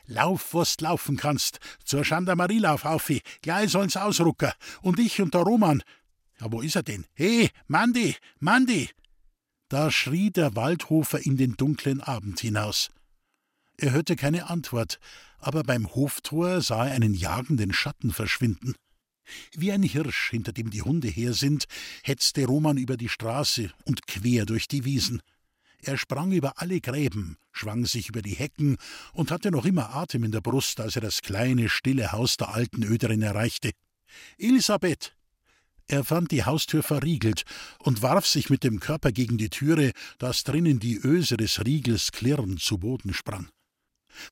Lauf, 0.06 0.52
was 0.52 0.80
laufen 0.80 1.16
kannst. 1.16 1.60
Zur 1.84 2.02
Gendarmerielauf 2.02 2.84
aufi. 2.84 3.22
Gleich 3.40 3.70
sollen's 3.70 3.96
ausrucken. 3.96 4.50
Und 4.82 4.98
ich 4.98 5.20
und 5.20 5.34
der 5.34 5.42
Roman. 5.42 5.82
Ja, 6.40 6.50
wo 6.50 6.60
ist 6.60 6.74
er 6.74 6.82
denn? 6.82 7.06
He, 7.14 7.50
Mandi, 7.68 8.16
Mandi! 8.40 8.90
Da 9.68 9.90
schrie 9.90 10.30
der 10.30 10.54
Waldhofer 10.56 11.24
in 11.24 11.36
den 11.36 11.56
dunklen 11.56 12.00
Abend 12.00 12.40
hinaus. 12.40 12.90
Er 13.78 13.92
hörte 13.92 14.16
keine 14.16 14.48
Antwort, 14.48 14.98
aber 15.38 15.62
beim 15.62 15.94
Hoftor 15.94 16.62
sah 16.62 16.86
er 16.86 16.94
einen 16.94 17.14
jagenden 17.14 17.72
Schatten 17.72 18.10
verschwinden. 18.10 18.74
Wie 19.54 19.72
ein 19.72 19.82
Hirsch, 19.82 20.30
hinter 20.30 20.52
dem 20.52 20.70
die 20.70 20.82
Hunde 20.82 21.08
her 21.08 21.34
sind, 21.34 21.66
hetzte 22.02 22.46
Roman 22.46 22.78
über 22.78 22.96
die 22.96 23.08
Straße 23.08 23.70
und 23.84 24.06
quer 24.06 24.46
durch 24.46 24.68
die 24.68 24.84
Wiesen. 24.84 25.20
Er 25.82 25.98
sprang 25.98 26.32
über 26.32 26.60
alle 26.60 26.80
Gräben, 26.80 27.36
schwang 27.52 27.86
sich 27.86 28.08
über 28.08 28.22
die 28.22 28.34
Hecken 28.34 28.76
und 29.12 29.30
hatte 29.30 29.50
noch 29.50 29.64
immer 29.64 29.94
Atem 29.94 30.24
in 30.24 30.32
der 30.32 30.40
Brust, 30.40 30.80
als 30.80 30.96
er 30.96 31.02
das 31.02 31.22
kleine, 31.22 31.68
stille 31.68 32.12
Haus 32.12 32.36
der 32.36 32.54
alten 32.54 32.82
Öderin 32.82 33.22
erreichte. 33.22 33.72
Elisabeth! 34.38 35.14
Er 35.88 36.02
fand 36.02 36.32
die 36.32 36.44
Haustür 36.44 36.82
verriegelt 36.82 37.44
und 37.78 38.02
warf 38.02 38.26
sich 38.26 38.50
mit 38.50 38.64
dem 38.64 38.80
Körper 38.80 39.12
gegen 39.12 39.38
die 39.38 39.50
Türe, 39.50 39.92
dass 40.18 40.42
drinnen 40.42 40.80
die 40.80 40.96
Öse 40.96 41.36
des 41.36 41.64
Riegels 41.64 42.10
klirrend 42.10 42.60
zu 42.60 42.78
Boden 42.78 43.14
sprang. 43.14 43.48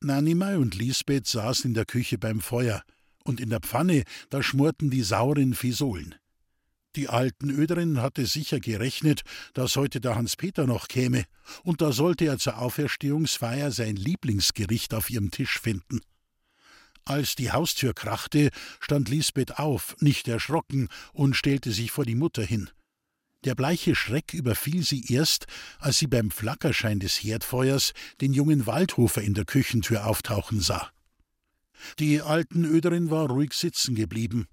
Nanimei 0.01 0.57
und 0.59 0.75
Lisbeth 0.75 1.27
saßen 1.27 1.71
in 1.71 1.75
der 1.75 1.85
Küche 1.85 2.19
beim 2.19 2.41
Feuer, 2.41 2.83
und 3.25 3.41
in 3.41 3.51
der 3.51 3.61
Pfanne, 3.61 4.05
da 4.31 4.43
schmorten 4.43 4.91
die 4.91 5.03
sauren 5.03 5.55
Fisolen. 5.55 6.15
Die 6.97 7.09
alten 7.09 7.51
Öderin 7.51 8.01
hatte 8.01 8.25
sicher 8.25 8.61
gerechnet, 8.61 9.23
dass 9.53 9.75
heute 9.75 10.01
der 10.01 10.15
Hans-Peter 10.15 10.67
noch 10.67 10.87
käme, 10.87 11.25
und 11.65 11.81
da 11.81 11.91
sollte 11.91 12.27
er 12.27 12.39
zur 12.39 12.59
Auferstehungsfeier 12.59 13.73
sein 13.73 13.97
Lieblingsgericht 13.97 14.95
auf 14.95 15.11
ihrem 15.11 15.31
Tisch 15.31 15.59
finden. 15.59 16.01
Als 17.05 17.35
die 17.35 17.51
Haustür 17.51 17.95
krachte, 17.95 18.51
stand 18.81 19.09
Lisbeth 19.09 19.59
auf, 19.59 19.97
nicht 20.01 20.29
erschrocken, 20.29 20.89
und 21.13 21.35
stellte 21.35 21.73
sich 21.73 21.91
vor 21.91 22.05
die 22.05 22.15
Mutter 22.15 22.43
hin. 22.43 22.71
Der 23.45 23.55
bleiche 23.55 23.95
Schreck 23.95 24.33
überfiel 24.33 24.83
sie 24.83 25.05
erst, 25.13 25.47
als 25.79 25.99
sie 25.99 26.07
beim 26.07 26.31
Flackerschein 26.31 26.99
des 26.99 27.23
Herdfeuers 27.23 27.93
den 28.21 28.33
jungen 28.33 28.67
Waldhofer 28.67 29.21
in 29.21 29.35
der 29.35 29.45
Küchentür 29.45 30.07
auftauchen 30.07 30.61
sah. 30.61 30.91
Die 31.99 32.23
alten 32.23 32.65
Öderin 32.65 33.11
war 33.11 33.29
ruhig 33.29 33.53
sitzen 33.53 33.95
geblieben, 33.95 34.47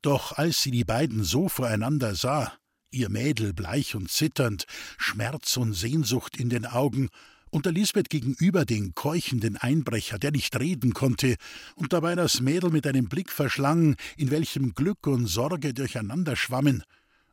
doch 0.00 0.32
als 0.32 0.62
sie 0.62 0.70
die 0.70 0.84
beiden 0.84 1.22
so 1.22 1.48
voreinander 1.48 2.14
sah, 2.14 2.52
ihr 2.90 3.10
Mädel 3.10 3.52
bleich 3.52 3.94
und 3.94 4.10
zitternd, 4.10 4.64
Schmerz 4.96 5.56
und 5.58 5.74
Sehnsucht 5.74 6.36
in 6.38 6.48
den 6.48 6.66
Augen, 6.66 7.08
und 7.50 7.66
der 7.66 7.72
Lisbeth 7.72 8.08
gegenüber 8.08 8.64
den 8.64 8.94
keuchenden 8.94 9.58
Einbrecher, 9.58 10.18
der 10.18 10.30
nicht 10.30 10.58
reden 10.58 10.94
konnte, 10.94 11.36
und 11.74 11.92
dabei 11.92 12.14
das 12.14 12.40
Mädel 12.40 12.70
mit 12.70 12.86
einem 12.86 13.10
Blick 13.10 13.30
verschlang, 13.30 13.96
in 14.16 14.30
welchem 14.30 14.74
Glück 14.74 15.06
und 15.06 15.26
Sorge 15.26 15.74
durcheinander 15.74 16.34
schwammen. 16.34 16.82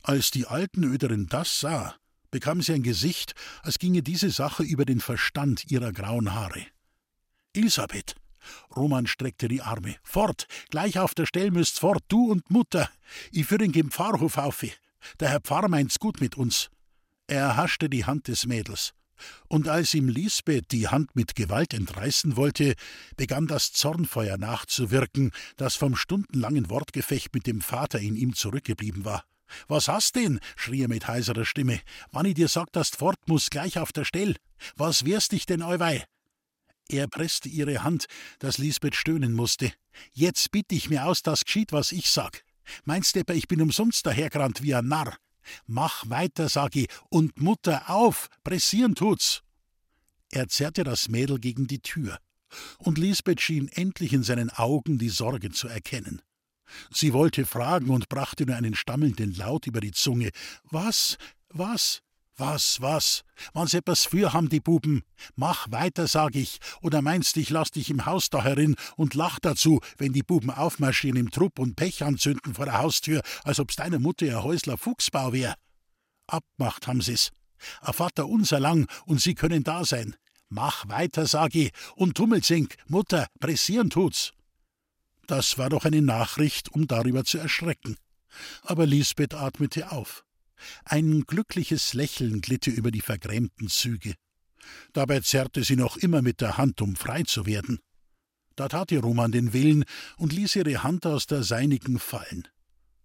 Als 0.02 0.32
die 0.32 0.46
Altenöderin 0.46 1.28
das 1.28 1.60
sah, 1.60 1.96
bekam 2.32 2.62
sie 2.62 2.74
ein 2.74 2.84
Gesicht, 2.84 3.34
als 3.64 3.80
ginge 3.80 4.02
diese 4.02 4.30
Sache 4.30 4.64
über 4.64 4.86
den 4.86 5.02
Verstand 5.02 5.70
ihrer 5.72 5.92
grauen 5.92 6.34
Haare. 6.34 6.66
Elisabeth, 7.54 8.16
Roman 8.76 9.08
streckte 9.08 9.48
die 9.48 9.62
Arme. 9.62 9.96
Fort, 10.04 10.48
gleich 10.70 11.00
auf 11.00 11.14
der 11.14 11.26
Stelle 11.26 11.52
müsst's 11.52 11.80
fort, 11.80 12.04
du 12.08 12.32
und 12.32 12.50
Mutter. 12.50 12.90
Ich 13.32 13.46
führ 13.46 13.62
ihn 13.62 13.72
gen 13.72 13.92
Pfarrhof 13.92 14.38
auf. 14.38 14.64
Der 15.20 15.30
Herr 15.30 15.42
Pfarrer 15.42 15.70
meint's 15.70 16.00
gut 16.00 16.22
mit 16.22 16.38
uns. 16.38 16.70
Er 17.28 17.58
haschte 17.58 17.90
die 17.90 18.06
Hand 18.06 18.28
des 18.28 18.46
Mädels. 18.46 18.94
Und 19.48 19.68
als 19.68 19.94
ihm 19.94 20.08
Lisbeth 20.08 20.72
die 20.72 20.88
Hand 20.88 21.16
mit 21.16 21.36
Gewalt 21.36 21.74
entreißen 21.74 22.38
wollte, 22.38 22.76
begann 23.18 23.48
das 23.48 23.74
Zornfeuer 23.74 24.38
nachzuwirken, 24.38 25.32
das 25.58 25.76
vom 25.76 25.96
stundenlangen 25.96 26.70
Wortgefecht 26.70 27.34
mit 27.34 27.46
dem 27.46 27.62
Vater 27.62 28.00
in 28.00 28.16
ihm 28.16 28.34
zurückgeblieben 28.34 29.04
war. 29.04 29.26
Was 29.68 29.88
hast 29.88 30.16
denn? 30.16 30.40
schrie 30.56 30.84
er 30.84 30.88
mit 30.88 31.08
heiserer 31.08 31.46
Stimme. 31.46 31.80
Wann 32.12 32.26
ich 32.26 32.36
dir 32.36 32.48
sagt, 32.48 32.76
dass 32.76 32.90
fort 32.90 33.20
muss, 33.28 33.50
gleich 33.50 33.80
auf 33.80 33.92
der 33.92 34.06
Stell. 34.06 34.36
Was 34.76 35.06
wärst 35.06 35.32
dich 35.32 35.46
denn, 35.46 35.62
Euwei? 35.62 36.06
Er 36.90 37.08
presste 37.08 37.50
ihre 37.50 37.84
Hand, 37.84 38.06
dass 38.40 38.58
Lisbeth 38.58 38.96
stöhnen 38.96 39.34
musste. 39.34 39.72
Jetzt 40.14 40.52
bitte 40.52 40.76
ich 40.76 40.90
mir 40.90 41.06
aus, 41.06 41.22
dass 41.22 41.46
geschieht, 41.46 41.72
was 41.72 41.92
ich 41.92 42.10
sag. 42.10 42.44
Meinst 42.84 43.16
du, 43.16 43.24
ich 43.34 43.48
bin 43.48 43.62
umsonst 43.62 44.06
dahergerannt 44.06 44.62
wie 44.64 44.74
ein 44.74 44.88
Narr? 44.88 45.16
Mach 45.68 46.10
weiter, 46.10 46.50
sag 46.50 46.76
ich, 46.76 46.88
und 47.10 47.40
Mutter 47.42 47.90
auf, 47.90 48.30
pressieren 48.44 48.96
tut's. 48.96 49.42
Er 50.32 50.48
zerrte 50.48 50.84
das 50.84 51.10
Mädel 51.10 51.40
gegen 51.40 51.68
die 51.68 51.80
Tür, 51.80 52.20
und 52.78 52.98
Lisbeth 52.98 53.42
schien 53.42 53.68
endlich 53.70 54.14
in 54.14 54.24
seinen 54.24 54.50
Augen 54.52 55.00
die 55.00 55.10
Sorge 55.10 55.52
zu 55.52 55.68
erkennen. 55.68 56.22
Sie 56.92 57.14
wollte 57.14 57.46
fragen 57.46 57.90
und 57.90 58.10
brachte 58.10 58.46
nur 58.46 58.56
einen 58.56 58.76
stammelnden 58.76 59.34
Laut 59.36 59.68
über 59.68 59.82
die 59.82 59.92
Zunge. 59.92 60.30
Was? 60.64 61.18
Was? 61.50 62.02
Was, 62.40 62.80
was? 62.80 63.24
Wann's 63.52 63.74
etwas 63.74 64.06
für 64.06 64.32
haben 64.32 64.48
die 64.48 64.62
Buben? 64.62 65.04
Mach 65.36 65.70
weiter, 65.72 66.08
sag 66.08 66.36
ich. 66.36 66.60
Oder 66.82 67.02
meinst 67.02 67.36
ich 67.36 67.50
lass 67.50 67.72
dich 67.72 67.90
im 67.90 68.06
Haus 68.06 68.30
da 68.30 68.42
herin 68.42 68.78
und 68.96 69.14
lach 69.14 69.40
dazu, 69.40 69.82
wenn 69.98 70.14
die 70.14 70.24
Buben 70.24 70.50
aufmarschieren 70.50 71.20
im 71.20 71.32
Trupp 71.32 71.60
und 71.60 71.76
Pech 71.76 72.02
anzünden 72.02 72.54
vor 72.54 72.64
der 72.64 72.78
Haustür, 72.78 73.22
als 73.44 73.60
ob's 73.60 73.76
deiner 73.76 74.00
Mutter 74.00 74.26
ihr 74.26 74.42
Häusler 74.42 74.78
Fuchsbau 74.78 75.34
wär. 75.34 75.56
Abmacht 76.28 76.88
haben 76.88 77.02
sie's. 77.02 77.32
A 77.82 77.92
Vater 77.92 78.30
unser 78.30 78.62
lang 78.62 78.88
und 79.06 79.20
sie 79.20 79.36
können 79.36 79.66
da 79.66 79.84
sein. 79.84 80.16
Mach 80.48 80.88
weiter, 80.88 81.28
sag 81.28 81.56
ich. 81.56 81.74
Und 81.96 82.16
Tummelsink, 82.16 82.76
Mutter, 82.88 83.28
pressieren 83.42 83.90
tut's. 83.90 84.32
Das 85.30 85.60
war 85.60 85.70
doch 85.70 85.86
eine 85.86 86.02
Nachricht, 86.02 86.70
um 86.70 86.88
darüber 86.88 87.24
zu 87.24 87.38
erschrecken. 87.38 87.98
Aber 88.64 88.88
Lisbeth 88.88 89.36
atmete 89.36 89.92
auf. 89.92 90.26
Ein 90.86 91.22
glückliches 91.22 91.94
Lächeln 91.94 92.42
glitte 92.42 92.72
über 92.72 92.90
die 92.90 93.02
vergrämten 93.02 93.68
Züge. 93.68 94.16
Dabei 94.92 95.20
zerrte 95.20 95.64
sie 95.64 95.76
noch 95.76 95.98
immer 95.98 96.24
mit 96.24 96.42
der 96.42 96.58
Hand, 96.58 96.82
um 96.82 96.96
frei 96.96 97.22
zu 97.22 97.46
werden. 97.46 97.78
Da 98.56 98.70
tat 98.70 98.92
ihr 98.92 99.02
Roman 99.02 99.32
den 99.32 99.54
Willen 99.54 99.86
und 100.18 100.34
ließ 100.34 100.56
ihre 100.56 100.82
Hand 100.82 101.06
aus 101.06 101.28
der 101.28 101.44
seinigen 101.44 102.00
fallen. 102.00 102.48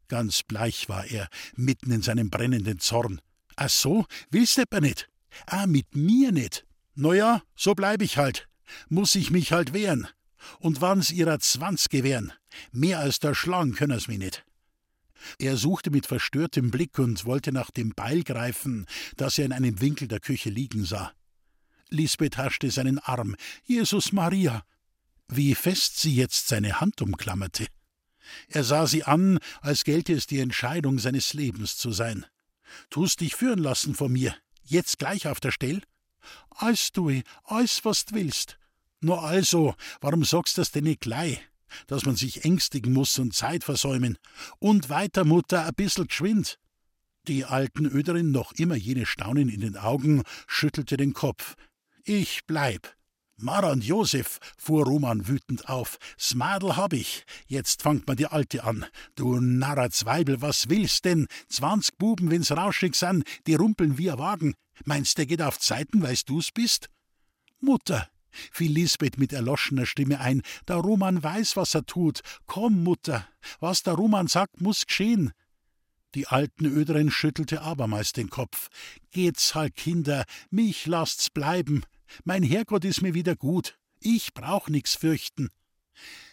Ganz 0.09 0.43
bleich 0.43 0.89
war 0.89 1.05
er, 1.05 1.29
mitten 1.57 1.91
in 1.91 2.01
seinem 2.01 2.31
brennenden 2.31 2.79
Zorn. 2.79 3.21
Ach 3.55 3.69
so, 3.69 4.07
willst 4.31 4.57
etwa 4.57 4.81
nicht? 4.81 5.11
Ah, 5.45 5.67
mit 5.67 5.95
mir 5.95 6.33
nicht. 6.33 6.65
Na 6.95 7.13
ja, 7.13 7.43
so 7.55 7.75
bleib 7.75 8.01
ich 8.01 8.17
halt. 8.17 8.49
Muss 8.89 9.15
ich 9.15 9.31
mich 9.31 9.53
halt 9.53 9.75
wehren. 9.75 10.09
Und 10.59 10.81
wann's 10.81 11.11
ihrer 11.11 11.39
zwanzig 11.41 11.91
gewähren. 11.91 12.33
Mehr 12.73 13.01
als 13.01 13.19
da 13.19 13.35
schlagen 13.35 13.75
können's 13.75 14.09
mich 14.09 14.19
nicht. 14.19 14.45
Er 15.39 15.57
suchte 15.57 15.91
mit 15.91 16.07
verstörtem 16.07 16.71
Blick 16.71 16.99
und 16.99 17.25
wollte 17.25 17.53
nach 17.53 17.71
dem 17.71 17.91
Beil 17.95 18.23
greifen, 18.23 18.87
das 19.17 19.39
er 19.39 19.47
in 19.47 19.53
einem 19.53 19.81
Winkel 19.81 20.09
der 20.09 20.21
Küche 20.21 20.51
liegen 20.51 20.85
sah. 20.85 21.13
Lisbeth 21.89 22.37
haschte 22.37 22.71
seinen 22.71 22.99
Arm. 22.99 23.37
Jesus 23.65 24.13
Maria! 24.13 24.65
Wie 25.29 25.55
fest 25.55 25.99
sie 25.99 26.15
jetzt 26.15 26.49
seine 26.49 26.81
Hand 26.81 27.01
umklammerte. 27.01 27.67
Er 28.49 28.65
sah 28.65 28.87
sie 28.87 29.05
an, 29.05 29.39
als 29.61 29.85
gelte 29.85 30.13
es 30.13 30.27
die 30.27 30.41
Entscheidung 30.41 30.99
seines 30.99 31.35
Lebens 31.35 31.77
zu 31.77 31.93
sein. 31.93 32.27
Tust 32.91 33.21
dich 33.21 33.35
führen 33.35 33.61
lassen 33.61 33.95
von 33.95 34.13
mir, 34.13 34.37
jetzt 34.63 34.99
gleich 34.99 35.27
auf 35.29 35.41
der 35.41 35.53
Stell? 35.53 35.83
Alles 36.51 36.93
tue, 36.93 37.23
alles, 37.45 37.85
was 37.85 38.05
du 38.07 38.15
willst. 38.17 38.59
Nur 39.05 39.23
also, 39.23 39.75
warum 40.01 40.25
sagst 40.25 40.57
du 40.57 40.63
das 40.63 40.73
denn 40.73 40.85
nicht 40.85 41.03
gleich? 41.03 41.41
dass 41.89 42.05
man 42.05 42.15
sich 42.15 42.45
ängstigen 42.45 42.93
muss 42.93 43.19
und 43.19 43.35
Zeit 43.35 43.65
versäumen. 43.65 44.17
Und 44.61 44.91
weiter, 44.91 45.25
Mutter, 45.25 45.67
a 45.67 45.71
bissel 45.73 46.07
geschwind. 46.07 46.59
Die 47.27 47.45
alten 47.45 47.87
Öderin, 47.87 48.31
noch 48.31 48.53
immer 48.53 48.77
jene 48.77 49.07
Staunen 49.07 49.49
in 49.49 49.61
den 49.61 49.77
Augen, 49.77 50.23
schüttelte 50.47 50.97
den 50.97 51.15
Kopf. 51.15 51.55
Ich 52.05 52.47
bleib. 52.47 52.95
Mara 53.37 53.73
und 53.73 53.85
Josef, 53.85 54.39
fuhr 54.57 54.85
Roman 54.85 55.27
wütend 55.27 55.69
auf, 55.69 55.99
Smadel 56.17 56.77
hab 56.77 56.93
ich. 56.93 57.25
Jetzt 57.49 57.83
fangt 57.83 58.07
man 58.07 58.17
die 58.17 58.27
Alte 58.27 58.63
an. 58.63 58.87
Du 59.17 59.41
narrer 59.41 59.91
Zweibel, 59.91 60.41
was 60.41 60.69
willst 60.69 61.05
denn? 61.05 61.27
Zwanzig 61.49 61.99
Buben, 61.99 62.31
wenn's 62.31 62.53
rauschig 62.53 62.95
san, 62.95 63.25
die 63.49 63.57
rumpeln 63.57 63.99
wie 63.99 64.11
a 64.11 64.19
Wagen. 64.19 64.55
Meinst, 64.85 65.19
der 65.19 65.27
geht 65.27 65.43
auf 65.43 65.59
Zeiten, 65.59 66.03
weil's 66.03 66.25
du's 66.25 66.53
bist? 66.53 66.89
Mutter, 67.61 68.09
fiel 68.53 68.73
Lisbeth 68.73 69.19
mit 69.19 69.33
erloschener 69.33 69.87
Stimme 69.87 70.21
ein. 70.21 70.43
Der 70.69 70.77
Roman 70.77 71.23
weiß, 71.23 71.57
was 71.57 71.75
er 71.75 71.87
tut. 71.87 72.21
Komm, 72.47 72.83
Mutter, 72.83 73.27
was 73.61 73.83
der 73.83 73.95
Roman 73.95 74.27
sagt, 74.27 74.61
muss 74.61 74.87
geschehen. 74.87 75.33
Die 76.15 76.29
alten 76.29 76.67
Öderin 76.67 77.11
schüttelte 77.11 77.63
abermals 77.63 78.13
den 78.13 78.31
Kopf. 78.31 78.69
Geht's 79.11 79.55
halt, 79.55 79.75
Kinder, 79.75 80.25
mich 80.51 80.87
lasst's 80.87 81.29
bleiben. 81.31 81.83
Mein 82.25 82.43
Herrgott 82.43 82.85
ist 82.85 83.03
mir 83.03 83.15
wieder 83.15 83.35
gut. 83.35 83.77
Ich 84.01 84.33
brauch 84.35 84.69
nix 84.69 84.95
fürchten. 84.95 85.49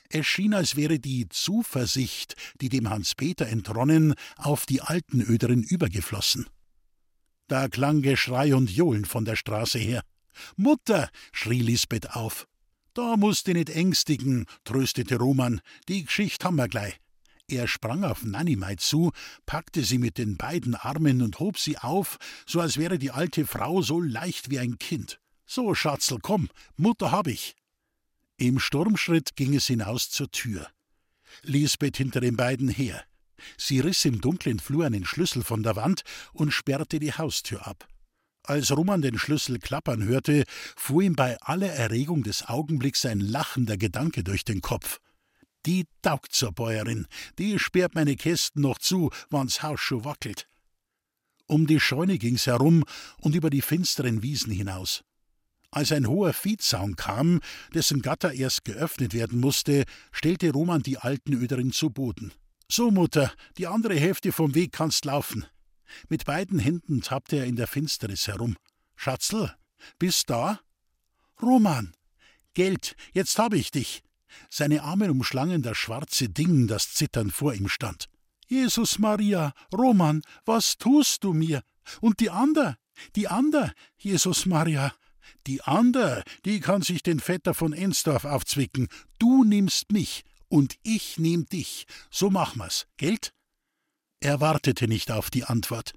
Es 0.09 0.27
schien, 0.27 0.53
als 0.53 0.75
wäre 0.75 0.99
die 0.99 1.29
Zuversicht, 1.29 2.35
die 2.59 2.69
dem 2.69 2.89
Hans-Peter 2.89 3.47
entronnen, 3.47 4.13
auf 4.35 4.65
die 4.65 4.81
alten 4.81 5.21
Öderin 5.21 5.63
übergeflossen. 5.63 6.47
Da 7.47 7.67
klang 7.67 8.01
Geschrei 8.01 8.53
und 8.53 8.69
Johlen 8.69 9.05
von 9.05 9.25
der 9.25 9.35
Straße 9.35 9.79
her. 9.79 10.03
Mutter, 10.55 11.09
schrie 11.31 11.61
Lisbeth 11.61 12.15
auf. 12.15 12.47
Da 12.93 13.15
musst 13.15 13.47
du 13.47 13.53
nicht 13.53 13.69
ängstigen, 13.69 14.45
tröstete 14.63 15.17
Roman. 15.17 15.61
Die 15.87 16.03
Geschichte 16.03 16.45
haben 16.45 16.57
wir 16.57 16.67
gleich. 16.67 16.99
Er 17.47 17.67
sprang 17.67 18.03
auf 18.03 18.23
Nanimei 18.23 18.75
zu, 18.75 19.11
packte 19.45 19.83
sie 19.83 19.97
mit 19.97 20.17
den 20.17 20.37
beiden 20.37 20.75
Armen 20.75 21.21
und 21.21 21.39
hob 21.39 21.57
sie 21.57 21.77
auf, 21.77 22.17
so 22.45 22.61
als 22.61 22.77
wäre 22.77 22.97
die 22.97 23.11
alte 23.11 23.45
Frau 23.45 23.81
so 23.81 23.99
leicht 23.99 24.49
wie 24.49 24.59
ein 24.59 24.77
Kind. 24.79 25.19
So, 25.45 25.75
Schatzl, 25.75 26.19
komm, 26.21 26.49
Mutter 26.77 27.11
hab 27.11 27.27
ich. 27.27 27.55
Im 28.37 28.59
Sturmschritt 28.59 29.35
ging 29.35 29.53
es 29.53 29.67
hinaus 29.67 30.09
zur 30.09 30.31
Tür. 30.31 30.67
Lisbeth 31.43 31.97
hinter 31.97 32.21
den 32.21 32.37
beiden 32.37 32.69
her. 32.69 33.03
Sie 33.57 33.79
riss 33.79 34.05
im 34.05 34.21
dunklen 34.21 34.59
Flur 34.59 34.85
einen 34.85 35.05
Schlüssel 35.05 35.43
von 35.43 35.63
der 35.63 35.75
Wand 35.75 36.03
und 36.33 36.51
sperrte 36.51 36.99
die 36.99 37.13
Haustür 37.13 37.67
ab. 37.67 37.87
Als 38.43 38.75
Roman 38.75 39.01
den 39.01 39.19
Schlüssel 39.19 39.59
klappern 39.59 40.03
hörte, 40.03 40.45
fuhr 40.75 41.03
ihm 41.03 41.15
bei 41.15 41.39
aller 41.41 41.71
Erregung 41.71 42.23
des 42.23 42.47
Augenblicks 42.47 43.05
ein 43.05 43.19
lachender 43.19 43.77
Gedanke 43.77 44.23
durch 44.23 44.43
den 44.43 44.61
Kopf. 44.61 44.99
Die 45.67 45.85
taugt 46.01 46.33
zur 46.33 46.51
Bäuerin, 46.51 47.05
die 47.37 47.59
sperrt 47.59 47.93
meine 47.93 48.15
Kästen 48.15 48.63
noch 48.63 48.79
zu, 48.79 49.11
wann's 49.29 49.61
Haus 49.61 49.79
schon 49.79 50.05
wackelt. 50.05 50.47
Um 51.45 51.67
die 51.67 51.79
Scheune 51.79 52.17
ging's 52.17 52.47
herum 52.47 52.83
und 53.19 53.35
über 53.35 53.49
die 53.49 53.61
finsteren 53.61 54.23
Wiesen 54.23 54.51
hinaus. 54.51 55.03
Als 55.69 55.91
ein 55.91 56.07
hoher 56.07 56.33
Viehzaun 56.33 56.95
kam, 56.95 57.39
dessen 57.73 58.01
Gatter 58.01 58.33
erst 58.33 58.65
geöffnet 58.65 59.13
werden 59.13 59.39
musste, 59.39 59.85
stellte 60.11 60.51
Roman 60.51 60.81
die 60.81 60.97
alten 60.97 61.33
Öderin 61.33 61.71
zu 61.71 61.91
Boden. 61.91 62.33
So, 62.69 62.89
Mutter, 62.89 63.31
die 63.57 63.67
andere 63.67 63.95
Hälfte 63.95 64.31
vom 64.31 64.55
Weg 64.55 64.71
kannst 64.71 65.05
laufen. 65.05 65.45
Mit 66.09 66.25
beiden 66.25 66.59
Händen 66.59 67.01
tappte 67.01 67.37
er 67.37 67.45
in 67.45 67.55
der 67.55 67.67
Finsternis 67.67 68.27
herum. 68.27 68.57
Schatzl, 68.95 69.53
bist 69.99 70.29
da? 70.29 70.59
Roman! 71.41 71.93
Geld, 72.53 72.95
jetzt 73.13 73.37
hab 73.39 73.53
ich 73.53 73.71
dich! 73.71 74.03
Seine 74.49 74.83
Arme 74.83 75.11
umschlangen 75.11 75.61
das 75.61 75.77
schwarze 75.77 76.29
Ding, 76.29 76.67
das 76.67 76.93
zitternd 76.93 77.33
vor 77.33 77.53
ihm 77.53 77.67
stand. 77.67 78.07
Jesus 78.47 78.99
Maria, 78.99 79.53
Roman, 79.73 80.21
was 80.45 80.77
tust 80.77 81.23
du 81.23 81.33
mir? 81.33 81.63
Und 82.01 82.19
die 82.19 82.29
ander, 82.29 82.77
die 83.15 83.27
ander, 83.27 83.73
Jesus 83.97 84.45
Maria, 84.45 84.93
die 85.47 85.61
ander, 85.61 86.23
die 86.45 86.59
kann 86.59 86.81
sich 86.81 87.03
den 87.03 87.19
Vetter 87.19 87.53
von 87.53 87.73
Ensdorf 87.73 88.25
aufzwicken. 88.25 88.87
Du 89.19 89.43
nimmst 89.43 89.91
mich 89.91 90.23
und 90.49 90.75
ich 90.83 91.17
nehm 91.17 91.45
dich. 91.45 91.85
So 92.09 92.29
machen 92.29 92.59
wir's, 92.59 92.87
Geld? 92.97 93.33
Er 94.21 94.39
wartete 94.39 94.87
nicht 94.87 95.11
auf 95.11 95.29
die 95.31 95.43
Antwort. 95.43 95.93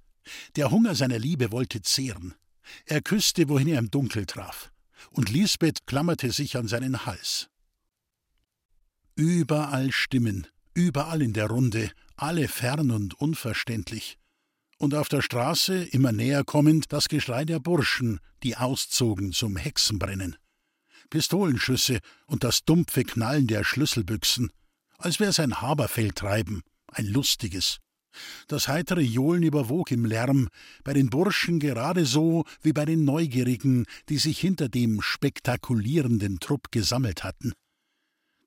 Der 0.57 0.71
Hunger 0.71 0.95
seiner 0.95 1.19
Liebe 1.19 1.53
wollte 1.53 1.83
zehren. 1.83 2.35
Er 2.87 3.03
küsste, 3.03 3.49
wohin 3.51 3.69
er 3.69 3.79
im 3.79 3.91
Dunkel 3.91 4.25
traf. 4.25 4.73
Und 5.11 5.31
Lisbeth 5.31 5.87
klammerte 5.87 6.33
sich 6.33 6.57
an 6.57 6.67
seinen 6.67 7.05
Hals. 7.05 7.51
Überall 9.15 9.93
Stimmen, 9.93 10.47
überall 10.73 11.21
in 11.21 11.35
der 11.35 11.49
Runde, 11.49 11.93
alle 12.17 12.49
fern 12.49 12.91
und 12.91 13.15
unverständlich. 13.21 14.19
Und 14.79 14.95
auf 14.95 15.09
der 15.09 15.21
Straße, 15.21 15.85
immer 15.85 16.11
näher 16.11 16.45
kommend, 16.45 16.93
das 16.93 17.09
Geschrei 17.09 17.45
der 17.45 17.61
Burschen, 17.61 18.21
die 18.43 18.57
auszogen 18.57 19.33
zum 19.33 19.57
Hexenbrennen. 19.57 20.37
Pistolenschüsse 21.11 22.01
und 22.27 22.43
das 22.43 22.65
dumpfe 22.65 23.05
Knallen 23.05 23.47
der 23.47 23.65
Schlüsselbüchsen, 23.65 24.51
als 24.97 25.21
wär's 25.21 25.39
ein 25.39 25.61
Haberfeldtreiben, 25.61 26.63
ein 26.89 27.07
lustiges. 27.07 27.81
Das 28.49 28.69
heitere 28.69 29.01
Johlen 29.01 29.43
überwog 29.43 29.91
im 29.91 30.05
Lärm, 30.05 30.49
bei 30.83 30.93
den 30.93 31.11
Burschen 31.11 31.59
gerade 31.59 32.07
so 32.07 32.45
wie 32.63 32.73
bei 32.73 32.85
den 32.85 33.05
Neugierigen, 33.05 33.87
die 34.09 34.19
sich 34.19 34.39
hinter 34.39 34.69
dem 34.69 35.03
spektakulierenden 35.03 36.41
Trupp 36.41 36.71
gesammelt 36.71 37.25
hatten. 37.25 37.53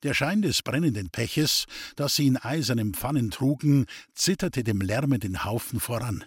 Der 0.03 0.13
Schein 0.13 0.43
des 0.43 0.61
brennenden 0.61 1.09
Peches, 1.09 1.65
das 1.95 2.15
sie 2.15 2.27
in 2.27 2.37
eisernen 2.37 2.93
Pfannen 2.93 3.31
trugen, 3.31 3.87
zitterte 4.13 4.63
dem 4.63 4.79
lärmenden 4.79 5.43
Haufen 5.43 5.79
voran. 5.79 6.23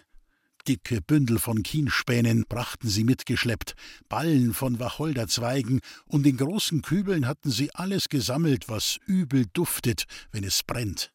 Dicke 0.67 1.01
Bündel 1.01 1.39
von 1.39 1.63
Kienspänen 1.63 2.45
brachten 2.47 2.87
sie 2.87 3.03
mitgeschleppt, 3.03 3.75
Ballen 4.09 4.53
von 4.53 4.79
Wacholderzweigen, 4.79 5.79
und 6.05 6.27
in 6.27 6.37
großen 6.37 6.81
Kübeln 6.81 7.27
hatten 7.27 7.49
sie 7.49 7.73
alles 7.73 8.09
gesammelt, 8.09 8.69
was 8.69 8.99
übel 9.07 9.45
duftet, 9.53 10.05
wenn 10.31 10.43
es 10.43 10.63
brennt. 10.63 11.11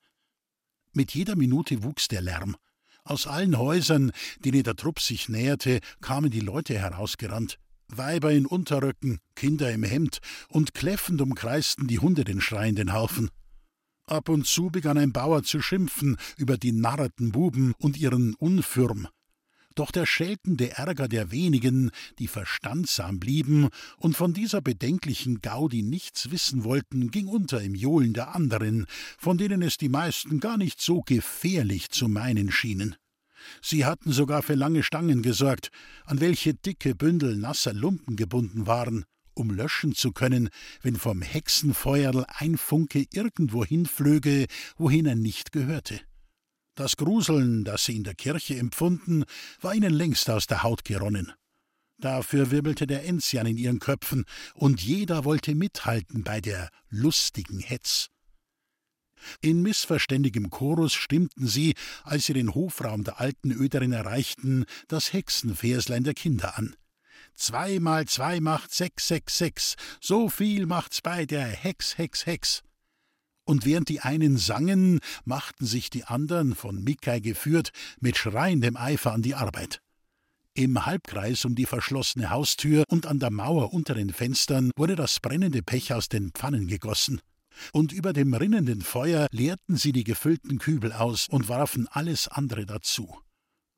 Mit 0.97 1.13
jeder 1.13 1.37
Minute 1.37 1.83
wuchs 1.83 2.09
der 2.09 2.23
Lärm. 2.23 2.57
Aus 3.05 3.27
allen 3.27 3.59
Häusern, 3.59 4.13
denen 4.39 4.63
der 4.63 4.77
Trupp 4.77 4.99
sich 4.99 5.29
näherte, 5.29 5.81
kamen 6.01 6.31
die 6.31 6.41
Leute 6.41 6.79
herausgerannt. 6.79 7.59
Weiber 7.89 8.33
in 8.33 8.47
Unterröcken, 8.47 9.19
Kinder 9.35 9.71
im 9.71 9.83
Hemd, 9.83 10.21
und 10.49 10.73
kläffend 10.73 11.21
umkreisten 11.21 11.87
die 11.87 11.99
Hunde 11.99 12.25
den 12.25 12.41
schreienden 12.41 12.95
Haufen. 12.95 13.29
Ab 14.07 14.31
und 14.31 14.47
zu 14.47 14.71
begann 14.71 14.97
ein 14.97 15.13
Bauer 15.13 15.43
zu 15.43 15.61
schimpfen 15.61 16.17
über 16.39 16.57
die 16.57 16.73
narrten 16.73 17.31
Buben 17.31 17.75
und 17.79 17.99
ihren 17.99 18.35
Unfürm, 18.35 19.07
doch 19.79 19.91
der 19.91 20.07
scheltende 20.07 20.73
Ärger 20.73 21.09
der 21.09 21.31
wenigen, 21.31 21.91
die 22.19 22.27
verstandsam 22.27 23.21
blieben 23.21 23.69
und 23.99 24.17
von 24.17 24.35
dieser 24.35 24.61
bedenklichen 24.61 25.41
Gaudi 25.41 25.83
nichts 25.83 26.31
wissen 26.31 26.65
wollten, 26.65 27.11
ging 27.11 27.29
unter 27.29 27.63
im 27.63 27.75
Johlen 27.75 28.13
der 28.13 28.35
anderen, 28.35 28.87
von 29.19 29.39
denen 29.39 29.63
es 29.63 29.77
die 29.77 29.89
meisten 29.89 30.41
gar 30.41 30.57
nicht 30.57 30.81
so 30.81 31.03
gefährlich 31.03 31.91
zu 31.91 32.09
meinen 32.09 32.51
schienen. 32.51 32.97
Sie 33.63 33.85
hatten 33.85 34.13
sogar 34.13 34.43
für 34.43 34.55
lange 34.55 34.83
Stangen 34.83 35.23
gesorgt, 35.23 35.71
an 36.05 36.21
welche 36.21 36.55
dicke 36.55 36.95
Bündel 36.95 37.37
nasser 37.37 37.73
Lumpen 37.73 38.17
gebunden 38.17 38.67
waren, 38.67 39.05
um 39.35 39.51
löschen 39.51 39.95
zu 39.95 40.13
können, 40.13 40.49
wenn 40.83 40.97
vom 40.97 41.23
Hexenfeuerl 41.23 42.25
ein 42.29 42.57
Funke 42.57 43.05
irgendwo 43.13 43.65
hinflöge, 43.65 44.47
wohin 44.77 45.07
er 45.07 45.17
nicht 45.17 45.53
gehörte. 45.53 46.01
Das 46.77 46.99
Gruseln, 46.99 47.65
das 47.65 47.87
sie 47.87 47.97
in 47.97 48.05
der 48.05 48.15
Kirche 48.15 48.59
empfunden, 48.59 49.25
war 49.63 49.75
ihnen 49.75 49.95
längst 49.95 50.29
aus 50.29 50.47
der 50.47 50.63
Haut 50.63 50.85
geronnen. 50.85 51.33
Dafür 51.97 52.51
wirbelte 52.51 52.87
der 52.87 53.07
Enzian 53.07 53.47
in 53.47 53.57
ihren 53.57 53.79
Köpfen, 53.79 54.27
und 54.55 54.83
jeder 54.83 55.25
wollte 55.25 55.55
mithalten 55.55 56.23
bei 56.23 56.43
der 56.43 56.69
lustigen 56.91 57.61
Hetz. 57.61 58.11
In 59.41 59.63
missverständigem 59.63 60.51
Chorus 60.51 60.93
stimmten 60.93 61.47
sie, 61.47 61.73
als 62.05 62.27
sie 62.27 62.35
den 62.35 62.55
Hofraum 62.55 63.05
der 63.05 63.21
alten 63.23 63.53
Öderin 63.53 63.93
erreichten, 63.93 64.67
das 64.87 65.15
Hexenverslein 65.15 66.05
der 66.05 66.13
Kinder 66.13 66.59
an. 66.59 66.77
Zwei 67.35 67.81
mal 67.81 68.05
zwei 68.05 68.41
macht 68.41 68.71
sechs, 68.71 69.09
sechs, 69.09 69.39
sechs, 69.39 69.77
so 70.03 70.29
viel 70.29 70.67
macht's 70.67 71.01
bei 71.01 71.25
der 71.25 71.47
Hex, 71.47 71.97
Hex, 71.97 72.27
Hex 72.27 72.63
und 73.47 73.65
während 73.65 73.89
die 73.89 74.01
einen 74.01 74.37
sangen, 74.37 75.01
machten 75.25 75.65
sich 75.65 75.89
die 75.89 76.05
anderen, 76.05 76.55
von 76.55 76.85
Mikai 76.85 77.21
geführt, 77.21 77.71
mit 78.01 78.19
schreiendem 78.19 78.77
Eifer 78.77 79.13
an 79.13 79.23
die 79.23 79.35
Arbeit. 79.35 79.81
Im 80.53 80.87
Halbkreis 80.87 81.45
um 81.45 81.55
die 81.55 81.67
verschlossene 81.67 82.31
Haustür 82.31 82.85
und 82.89 83.07
an 83.07 83.19
der 83.19 83.31
Mauer 83.31 83.73
unter 83.73 83.95
den 83.95 84.13
Fenstern 84.13 84.71
wurde 84.77 84.97
das 84.97 85.21
brennende 85.21 85.63
Pech 85.63 85.93
aus 85.93 86.09
den 86.09 86.31
Pfannen 86.33 86.67
gegossen. 86.67 87.21
Und 87.73 87.93
über 87.93 88.13
dem 88.13 88.35
rinnenden 88.35 88.83
Feuer 88.83 89.29
leerten 89.31 89.77
sie 89.77 89.93
die 89.93 90.05
gefüllten 90.05 90.59
Kübel 90.59 90.93
aus 90.93 91.27
und 91.29 91.49
warfen 91.49 91.89
alles 91.91 92.29
andere 92.29 92.67
dazu. 92.67 93.17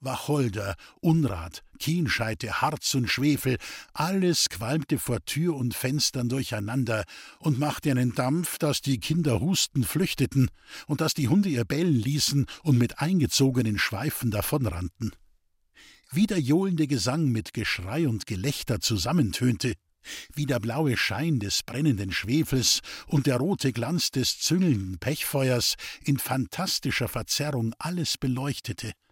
Wacholder, 0.00 0.76
Unrat, 1.00 1.64
Kienscheite, 1.80 2.60
Harz 2.60 2.94
und 2.94 3.08
Schwefel, 3.08 3.58
alles 3.92 4.48
qualmte 4.48 4.98
vor 4.98 5.24
Tür 5.24 5.56
und 5.56 5.74
Fenstern 5.74 6.28
durcheinander 6.28 7.04
und 7.40 7.58
machte 7.58 7.90
einen 7.90 8.14
Dampf, 8.14 8.58
dass 8.58 8.80
die 8.80 9.00
Kinder 9.00 9.40
husten 9.40 9.82
flüchteten 9.82 10.50
und 10.86 11.00
dass 11.00 11.14
die 11.14 11.28
Hunde 11.28 11.48
ihr 11.48 11.64
bellen 11.64 11.98
ließen 11.98 12.46
und 12.62 12.78
mit 12.78 13.00
eingezogenen 13.00 13.78
Schweifen 13.78 14.30
davonrannten. 14.30 15.12
Wie 16.10 16.26
der 16.26 16.40
johlende 16.40 16.86
Gesang 16.86 17.26
mit 17.26 17.52
Geschrei 17.52 18.08
und 18.08 18.26
Gelächter 18.26 18.80
zusammentönte, 18.80 19.74
wie 20.32 20.46
der 20.46 20.60
blaue 20.60 20.96
Schein 20.96 21.40
des 21.40 21.64
brennenden 21.64 22.12
Schwefels 22.12 22.80
und 23.08 23.26
der 23.26 23.36
rote 23.36 23.72
Glanz 23.72 24.10
des 24.10 24.38
züngelnden 24.38 24.98
Pechfeuers 24.98 25.74
in 26.04 26.18
fantastischer 26.18 27.08
Verzerrung 27.08 27.74
alles 27.78 28.16
beleuchtete– 28.16 28.92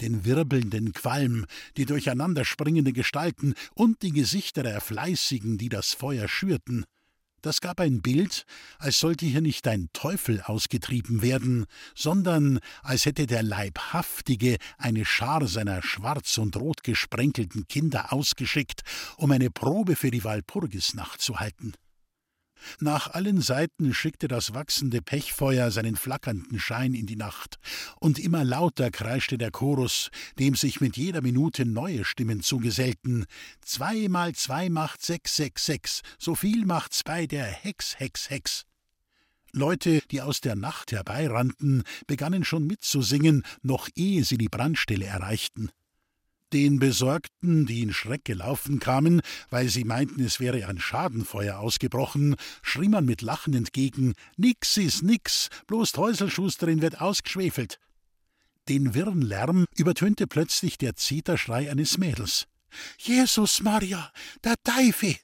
den 0.00 0.24
wirbelnden 0.24 0.92
Qualm, 0.92 1.46
die 1.76 1.86
durcheinanderspringenden 1.86 2.94
Gestalten 2.94 3.54
und 3.74 4.02
die 4.02 4.12
Gesichter 4.12 4.62
der 4.62 4.80
Fleißigen, 4.80 5.58
die 5.58 5.68
das 5.68 5.92
Feuer 5.92 6.28
schürten. 6.28 6.84
Das 7.42 7.60
gab 7.60 7.80
ein 7.80 8.02
Bild, 8.02 8.44
als 8.78 9.00
sollte 9.00 9.26
hier 9.26 9.40
nicht 9.40 9.66
ein 9.66 9.88
Teufel 9.92 10.40
ausgetrieben 10.42 11.22
werden, 11.22 11.66
sondern 11.92 12.60
als 12.82 13.04
hätte 13.04 13.26
der 13.26 13.42
Leibhaftige 13.42 14.58
eine 14.78 15.04
Schar 15.04 15.48
seiner 15.48 15.82
schwarz 15.82 16.38
und 16.38 16.56
rot 16.56 16.84
gesprenkelten 16.84 17.66
Kinder 17.66 18.12
ausgeschickt, 18.12 18.82
um 19.16 19.32
eine 19.32 19.50
Probe 19.50 19.96
für 19.96 20.12
die 20.12 20.22
Walpurgisnacht 20.22 21.20
zu 21.20 21.40
halten. 21.40 21.72
Nach 22.80 23.08
allen 23.12 23.40
Seiten 23.40 23.94
schickte 23.94 24.28
das 24.28 24.54
wachsende 24.54 25.02
Pechfeuer 25.02 25.70
seinen 25.70 25.96
flackernden 25.96 26.58
Schein 26.58 26.94
in 26.94 27.06
die 27.06 27.16
Nacht, 27.16 27.58
und 28.00 28.18
immer 28.18 28.44
lauter 28.44 28.90
kreischte 28.90 29.38
der 29.38 29.50
Chorus, 29.50 30.10
dem 30.38 30.54
sich 30.54 30.80
mit 30.80 30.96
jeder 30.96 31.22
Minute 31.22 31.64
neue 31.64 32.04
Stimmen 32.04 32.42
zugesellten. 32.42 33.26
Zwei 33.60 34.08
mal 34.08 34.34
zwei 34.34 34.68
macht 34.68 35.04
sechs, 35.04 35.36
sechs, 35.36 35.66
sechs, 35.66 36.02
so 36.18 36.34
viel 36.34 36.64
macht's 36.64 37.02
bei 37.04 37.26
der 37.26 37.44
Hex, 37.44 37.98
Hex, 37.98 38.30
Hex. 38.30 38.64
Leute, 39.54 40.00
die 40.10 40.22
aus 40.22 40.40
der 40.40 40.56
Nacht 40.56 40.92
herbeirannten, 40.92 41.82
begannen 42.06 42.42
schon 42.42 42.66
mitzusingen, 42.66 43.42
noch 43.60 43.88
ehe 43.94 44.24
sie 44.24 44.38
die 44.38 44.48
Brandstelle 44.48 45.04
erreichten. 45.04 45.70
Den 46.52 46.78
Besorgten, 46.78 47.64
die 47.64 47.80
in 47.80 47.94
Schreck 47.94 48.26
gelaufen 48.26 48.78
kamen, 48.78 49.22
weil 49.48 49.68
sie 49.68 49.84
meinten, 49.84 50.22
es 50.22 50.38
wäre 50.38 50.66
ein 50.66 50.78
Schadenfeuer 50.78 51.58
ausgebrochen, 51.58 52.36
schrie 52.60 52.88
man 52.88 53.06
mit 53.06 53.22
Lachen 53.22 53.54
entgegen: 53.54 54.12
Nix 54.36 54.76
ist 54.76 55.02
nix, 55.02 55.48
bloß 55.66 55.96
Häuselschusterin 55.96 56.82
wird 56.82 57.00
ausgeschwefelt. 57.00 57.78
Den 58.68 58.94
wirren 58.94 59.22
Lärm 59.22 59.64
übertönte 59.76 60.26
plötzlich 60.26 60.76
der 60.76 60.94
Zeterschrei 60.94 61.70
eines 61.70 61.96
Mädels. 61.96 62.46
Jesus 62.98 63.62
Maria, 63.62 64.10
der 64.44 64.54
Teufel! 64.62 65.16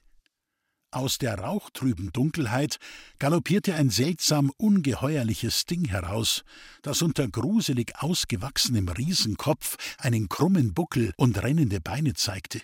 Aus 0.91 1.19
der 1.19 1.37
rauchtrüben 1.37 2.11
Dunkelheit 2.13 2.79
galoppierte 3.19 3.75
ein 3.75 3.91
seltsam 3.91 4.51
ungeheuerliches 4.57 5.65
Ding 5.65 5.85
heraus, 5.85 6.43
das 6.81 7.03
unter 7.03 7.27
gruselig 7.27 7.93
ausgewachsenem 7.97 8.89
Riesenkopf 8.89 9.77
einen 9.99 10.29
krummen 10.29 10.73
Buckel 10.73 11.13
und 11.15 11.41
rennende 11.43 11.79
Beine 11.79 12.15
zeigte. 12.15 12.61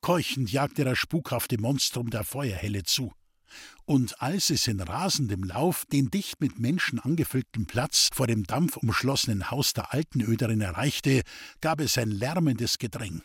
Keuchend 0.00 0.52
jagte 0.52 0.84
das 0.84 0.98
spukhafte 0.98 1.60
Monstrum 1.60 2.10
der 2.10 2.22
Feuerhelle 2.22 2.84
zu. 2.84 3.12
Und 3.84 4.22
als 4.22 4.50
es 4.50 4.68
in 4.68 4.80
rasendem 4.80 5.42
Lauf 5.42 5.84
den 5.86 6.10
dicht 6.12 6.40
mit 6.40 6.60
Menschen 6.60 7.00
angefüllten 7.00 7.66
Platz 7.66 8.08
vor 8.12 8.28
dem 8.28 8.44
dampfumschlossenen 8.44 9.50
Haus 9.50 9.72
der 9.72 9.92
Altenöderin 9.92 10.60
erreichte, 10.60 11.22
gab 11.60 11.80
es 11.80 11.98
ein 11.98 12.12
lärmendes 12.12 12.78
Gedräng. 12.78 13.22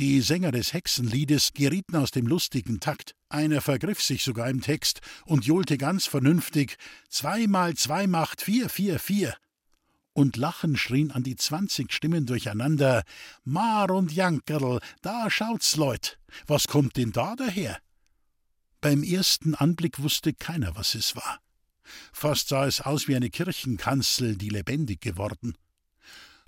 Die 0.00 0.20
Sänger 0.22 0.50
des 0.50 0.72
Hexenliedes 0.72 1.52
gerieten 1.52 1.94
aus 1.94 2.10
dem 2.10 2.26
lustigen 2.26 2.80
Takt. 2.80 3.14
Einer 3.28 3.60
vergriff 3.60 4.02
sich 4.02 4.24
sogar 4.24 4.50
im 4.50 4.60
Text 4.60 5.00
und 5.24 5.46
johlte 5.46 5.78
ganz 5.78 6.06
vernünftig: 6.06 6.78
Zwei 7.08 7.46
mal 7.46 7.74
zwei 7.74 8.08
macht 8.08 8.42
vier, 8.42 8.68
vier, 8.68 8.98
vier. 8.98 9.36
Und 10.12 10.36
Lachen 10.36 10.76
schrien 10.76 11.12
an 11.12 11.22
die 11.22 11.36
zwanzig 11.36 11.92
Stimmen 11.92 12.26
durcheinander: 12.26 13.04
Mar 13.44 13.92
und 13.92 14.10
Jankerl, 14.10 14.80
da 15.00 15.30
schaut's, 15.30 15.76
Leut. 15.76 16.18
Was 16.48 16.66
kommt 16.66 16.96
denn 16.96 17.12
da 17.12 17.36
daher? 17.36 17.78
Beim 18.80 19.04
ersten 19.04 19.54
Anblick 19.54 20.02
wusste 20.02 20.34
keiner, 20.34 20.74
was 20.74 20.96
es 20.96 21.14
war. 21.14 21.38
Fast 22.12 22.48
sah 22.48 22.66
es 22.66 22.80
aus 22.80 23.06
wie 23.06 23.14
eine 23.14 23.30
Kirchenkanzel, 23.30 24.36
die 24.36 24.48
lebendig 24.48 25.00
geworden. 25.00 25.54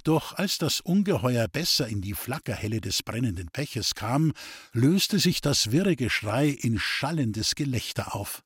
Doch 0.07 0.35
als 0.35 0.59
das 0.59 0.81
Ungeheuer 0.81 1.49
besser 1.49 1.89
in 1.89 2.01
die 2.01 2.15
Flackerhelle 2.15 2.81
des 2.81 3.03
brennenden 3.03 3.49
Peches 3.49 3.97
kam, 3.97 4.35
löste 4.73 5.19
sich 5.19 5.41
das 5.41 5.73
wirre 5.73 5.97
Geschrei 5.97 6.47
in 6.47 6.79
schallendes 6.79 7.57
Gelächter 7.57 8.15
auf. 8.15 8.45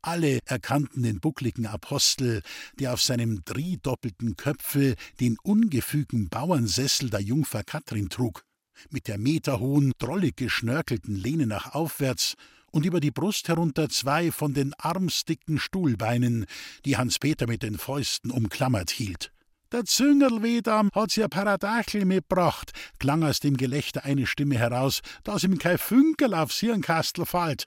Alle 0.00 0.38
erkannten 0.46 1.02
den 1.02 1.20
buckligen 1.20 1.66
Apostel, 1.66 2.40
der 2.78 2.94
auf 2.94 3.02
seinem 3.02 3.44
driedoppelten 3.44 4.38
Köpfe 4.38 4.94
den 5.20 5.36
ungefügen 5.42 6.30
Bauernsessel 6.30 7.10
der 7.10 7.20
Jungfer 7.20 7.62
Katrin 7.62 8.08
trug, 8.08 8.46
mit 8.88 9.06
der 9.06 9.18
meterhohen, 9.18 9.92
drollig 9.98 10.36
geschnörkelten 10.36 11.14
Lehne 11.14 11.46
nach 11.46 11.74
aufwärts 11.74 12.36
und 12.70 12.86
über 12.86 13.00
die 13.00 13.10
Brust 13.10 13.48
herunter 13.48 13.90
zwei 13.90 14.32
von 14.32 14.54
den 14.54 14.72
armsdicken 14.72 15.58
Stuhlbeinen, 15.58 16.46
die 16.86 16.96
Hans 16.96 17.18
Peter 17.18 17.46
mit 17.46 17.62
den 17.62 17.76
Fäusten 17.76 18.30
umklammert 18.30 18.90
hielt. 18.90 19.30
Der 19.76 19.84
Züngerl 19.84 20.42
Wedam 20.42 20.88
hat's 20.94 21.16
ja 21.16 21.28
Paradachel 21.28 22.06
mitgebracht, 22.06 22.72
klang 22.98 23.22
aus 23.22 23.40
dem 23.40 23.58
Gelächter 23.58 24.06
eine 24.06 24.26
Stimme 24.26 24.56
heraus, 24.56 25.02
dass 25.22 25.44
ihm 25.44 25.58
kein 25.58 25.76
Fünkel 25.76 26.32
aufs 26.32 26.60
Hirnkastel 26.60 27.26
fällt. 27.26 27.66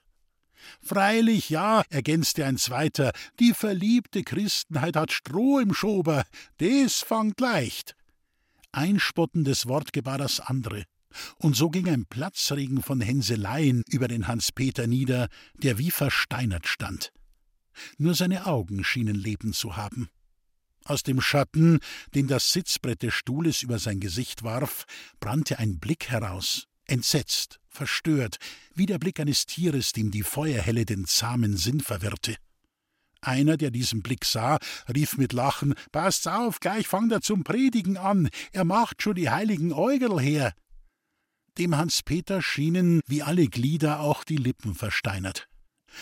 Freilich, 0.82 1.50
ja, 1.50 1.84
ergänzte 1.88 2.44
ein 2.46 2.56
zweiter, 2.56 3.12
die 3.38 3.54
verliebte 3.54 4.24
Christenheit 4.24 4.96
hat 4.96 5.12
Stroh 5.12 5.60
im 5.60 5.72
Schober, 5.72 6.24
des 6.58 6.98
fangt 6.98 7.38
leicht. 7.38 7.94
Ein 8.72 8.98
spottendes 8.98 9.68
Wort 9.68 9.92
gebar 9.92 10.18
das 10.18 10.40
andere. 10.40 10.86
Und 11.36 11.54
so 11.54 11.70
ging 11.70 11.88
ein 11.88 12.06
Platzregen 12.06 12.82
von 12.82 13.00
Hänseleien 13.00 13.84
über 13.88 14.08
den 14.08 14.26
Hans-Peter 14.26 14.88
nieder, 14.88 15.28
der 15.62 15.78
wie 15.78 15.92
versteinert 15.92 16.66
stand. 16.66 17.12
Nur 17.98 18.16
seine 18.16 18.46
Augen 18.46 18.82
schienen 18.82 19.14
Leben 19.14 19.52
zu 19.52 19.76
haben. 19.76 20.10
Aus 20.90 21.04
dem 21.04 21.20
Schatten, 21.20 21.78
den 22.16 22.26
das 22.26 22.52
Sitzbrett 22.52 23.04
des 23.04 23.14
Stuhles 23.14 23.62
über 23.62 23.78
sein 23.78 24.00
Gesicht 24.00 24.42
warf, 24.42 24.86
brannte 25.20 25.60
ein 25.60 25.78
Blick 25.78 26.08
heraus, 26.08 26.66
entsetzt, 26.84 27.60
verstört, 27.68 28.38
wie 28.74 28.86
der 28.86 28.98
Blick 28.98 29.20
eines 29.20 29.46
Tieres, 29.46 29.92
dem 29.92 30.10
die 30.10 30.24
Feuerhelle 30.24 30.84
den 30.84 31.04
zahmen 31.04 31.56
Sinn 31.56 31.78
verwirrte. 31.78 32.34
Einer, 33.20 33.56
der 33.56 33.70
diesen 33.70 34.02
Blick 34.02 34.24
sah, 34.24 34.58
rief 34.92 35.16
mit 35.16 35.32
Lachen: 35.32 35.74
Passt 35.92 36.26
auf, 36.26 36.58
gleich 36.58 36.88
fangt 36.88 37.12
er 37.12 37.20
zum 37.20 37.44
Predigen 37.44 37.96
an, 37.96 38.28
er 38.50 38.64
macht 38.64 39.00
schon 39.00 39.14
die 39.14 39.30
heiligen 39.30 39.72
Äugel 39.72 40.20
her. 40.20 40.54
Dem 41.56 41.76
Hans 41.76 42.02
Peter 42.02 42.42
schienen, 42.42 43.00
wie 43.06 43.22
alle 43.22 43.46
Glieder, 43.46 44.00
auch 44.00 44.24
die 44.24 44.38
Lippen 44.38 44.74
versteinert. 44.74 45.49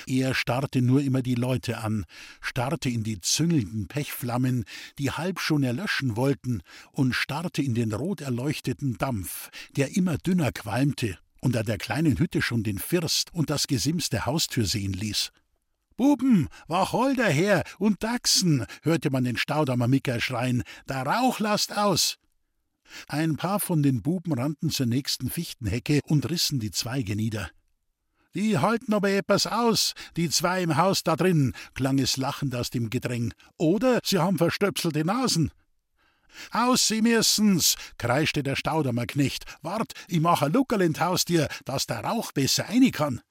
Er 0.06 0.34
starrte 0.34 0.82
nur 0.82 1.02
immer 1.02 1.22
die 1.22 1.34
Leute 1.34 1.78
an, 1.78 2.04
starrte 2.40 2.88
in 2.88 3.02
die 3.02 3.20
züngelnden 3.20 3.88
Pechflammen, 3.88 4.64
die 4.98 5.10
halb 5.10 5.40
schon 5.40 5.62
erlöschen 5.62 6.16
wollten, 6.16 6.62
und 6.92 7.14
starrte 7.14 7.62
in 7.62 7.74
den 7.74 7.92
rot 7.92 8.20
erleuchteten 8.20 8.98
Dampf, 8.98 9.50
der 9.76 9.96
immer 9.96 10.18
dünner 10.18 10.52
qualmte 10.52 11.18
und 11.40 11.56
an 11.56 11.66
der 11.66 11.78
kleinen 11.78 12.18
Hütte 12.18 12.42
schon 12.42 12.62
den 12.62 12.78
First 12.78 13.32
und 13.32 13.50
das 13.50 13.66
Gesims 13.66 14.08
der 14.08 14.26
Haustür 14.26 14.66
sehen 14.66 14.92
ließ. 14.92 15.30
Buben, 15.96 16.48
Wacholder 16.68 17.28
her 17.28 17.64
und 17.78 18.02
Dachsen, 18.02 18.64
hörte 18.82 19.10
man 19.10 19.24
den 19.24 19.36
Staudammer 19.36 19.88
Micker 19.88 20.20
schreien, 20.20 20.62
der 20.88 21.02
Rauch 21.02 21.40
lasst 21.40 21.76
aus. 21.76 22.18
Ein 23.08 23.36
paar 23.36 23.60
von 23.60 23.82
den 23.82 24.02
Buben 24.02 24.32
rannten 24.32 24.70
zur 24.70 24.86
nächsten 24.86 25.28
Fichtenhecke 25.28 26.00
und 26.04 26.30
rissen 26.30 26.60
die 26.60 26.70
Zweige 26.70 27.16
nieder. 27.16 27.50
Die 28.38 28.56
halten 28.56 28.94
aber 28.94 29.10
etwas 29.10 29.48
aus, 29.48 29.94
die 30.16 30.30
zwei 30.30 30.62
im 30.62 30.76
Haus 30.76 31.02
da 31.02 31.16
drin, 31.16 31.54
klang 31.74 31.98
es 31.98 32.16
lachend 32.16 32.54
aus 32.54 32.70
dem 32.70 32.88
Gedräng. 32.88 33.34
Oder 33.56 33.98
sie 34.04 34.20
haben 34.20 34.38
verstöpselte 34.38 35.04
Nasen. 35.04 35.50
Aus 36.52 36.86
sie 36.86 37.02
müssen's, 37.02 37.74
kreischte 37.98 38.44
der 38.44 38.54
Staudamer 38.54 39.06
Knecht. 39.06 39.44
Wart, 39.62 39.92
ich 40.06 40.20
mach 40.20 40.42
ein 40.42 40.52
Luckerl 40.52 40.82
in 40.82 41.00
Haus 41.00 41.24
dir, 41.24 41.48
dass 41.64 41.88
der 41.88 42.04
Rauch 42.04 42.30
besser 42.30 42.68
rein 42.68 42.92
kann. 42.92 43.22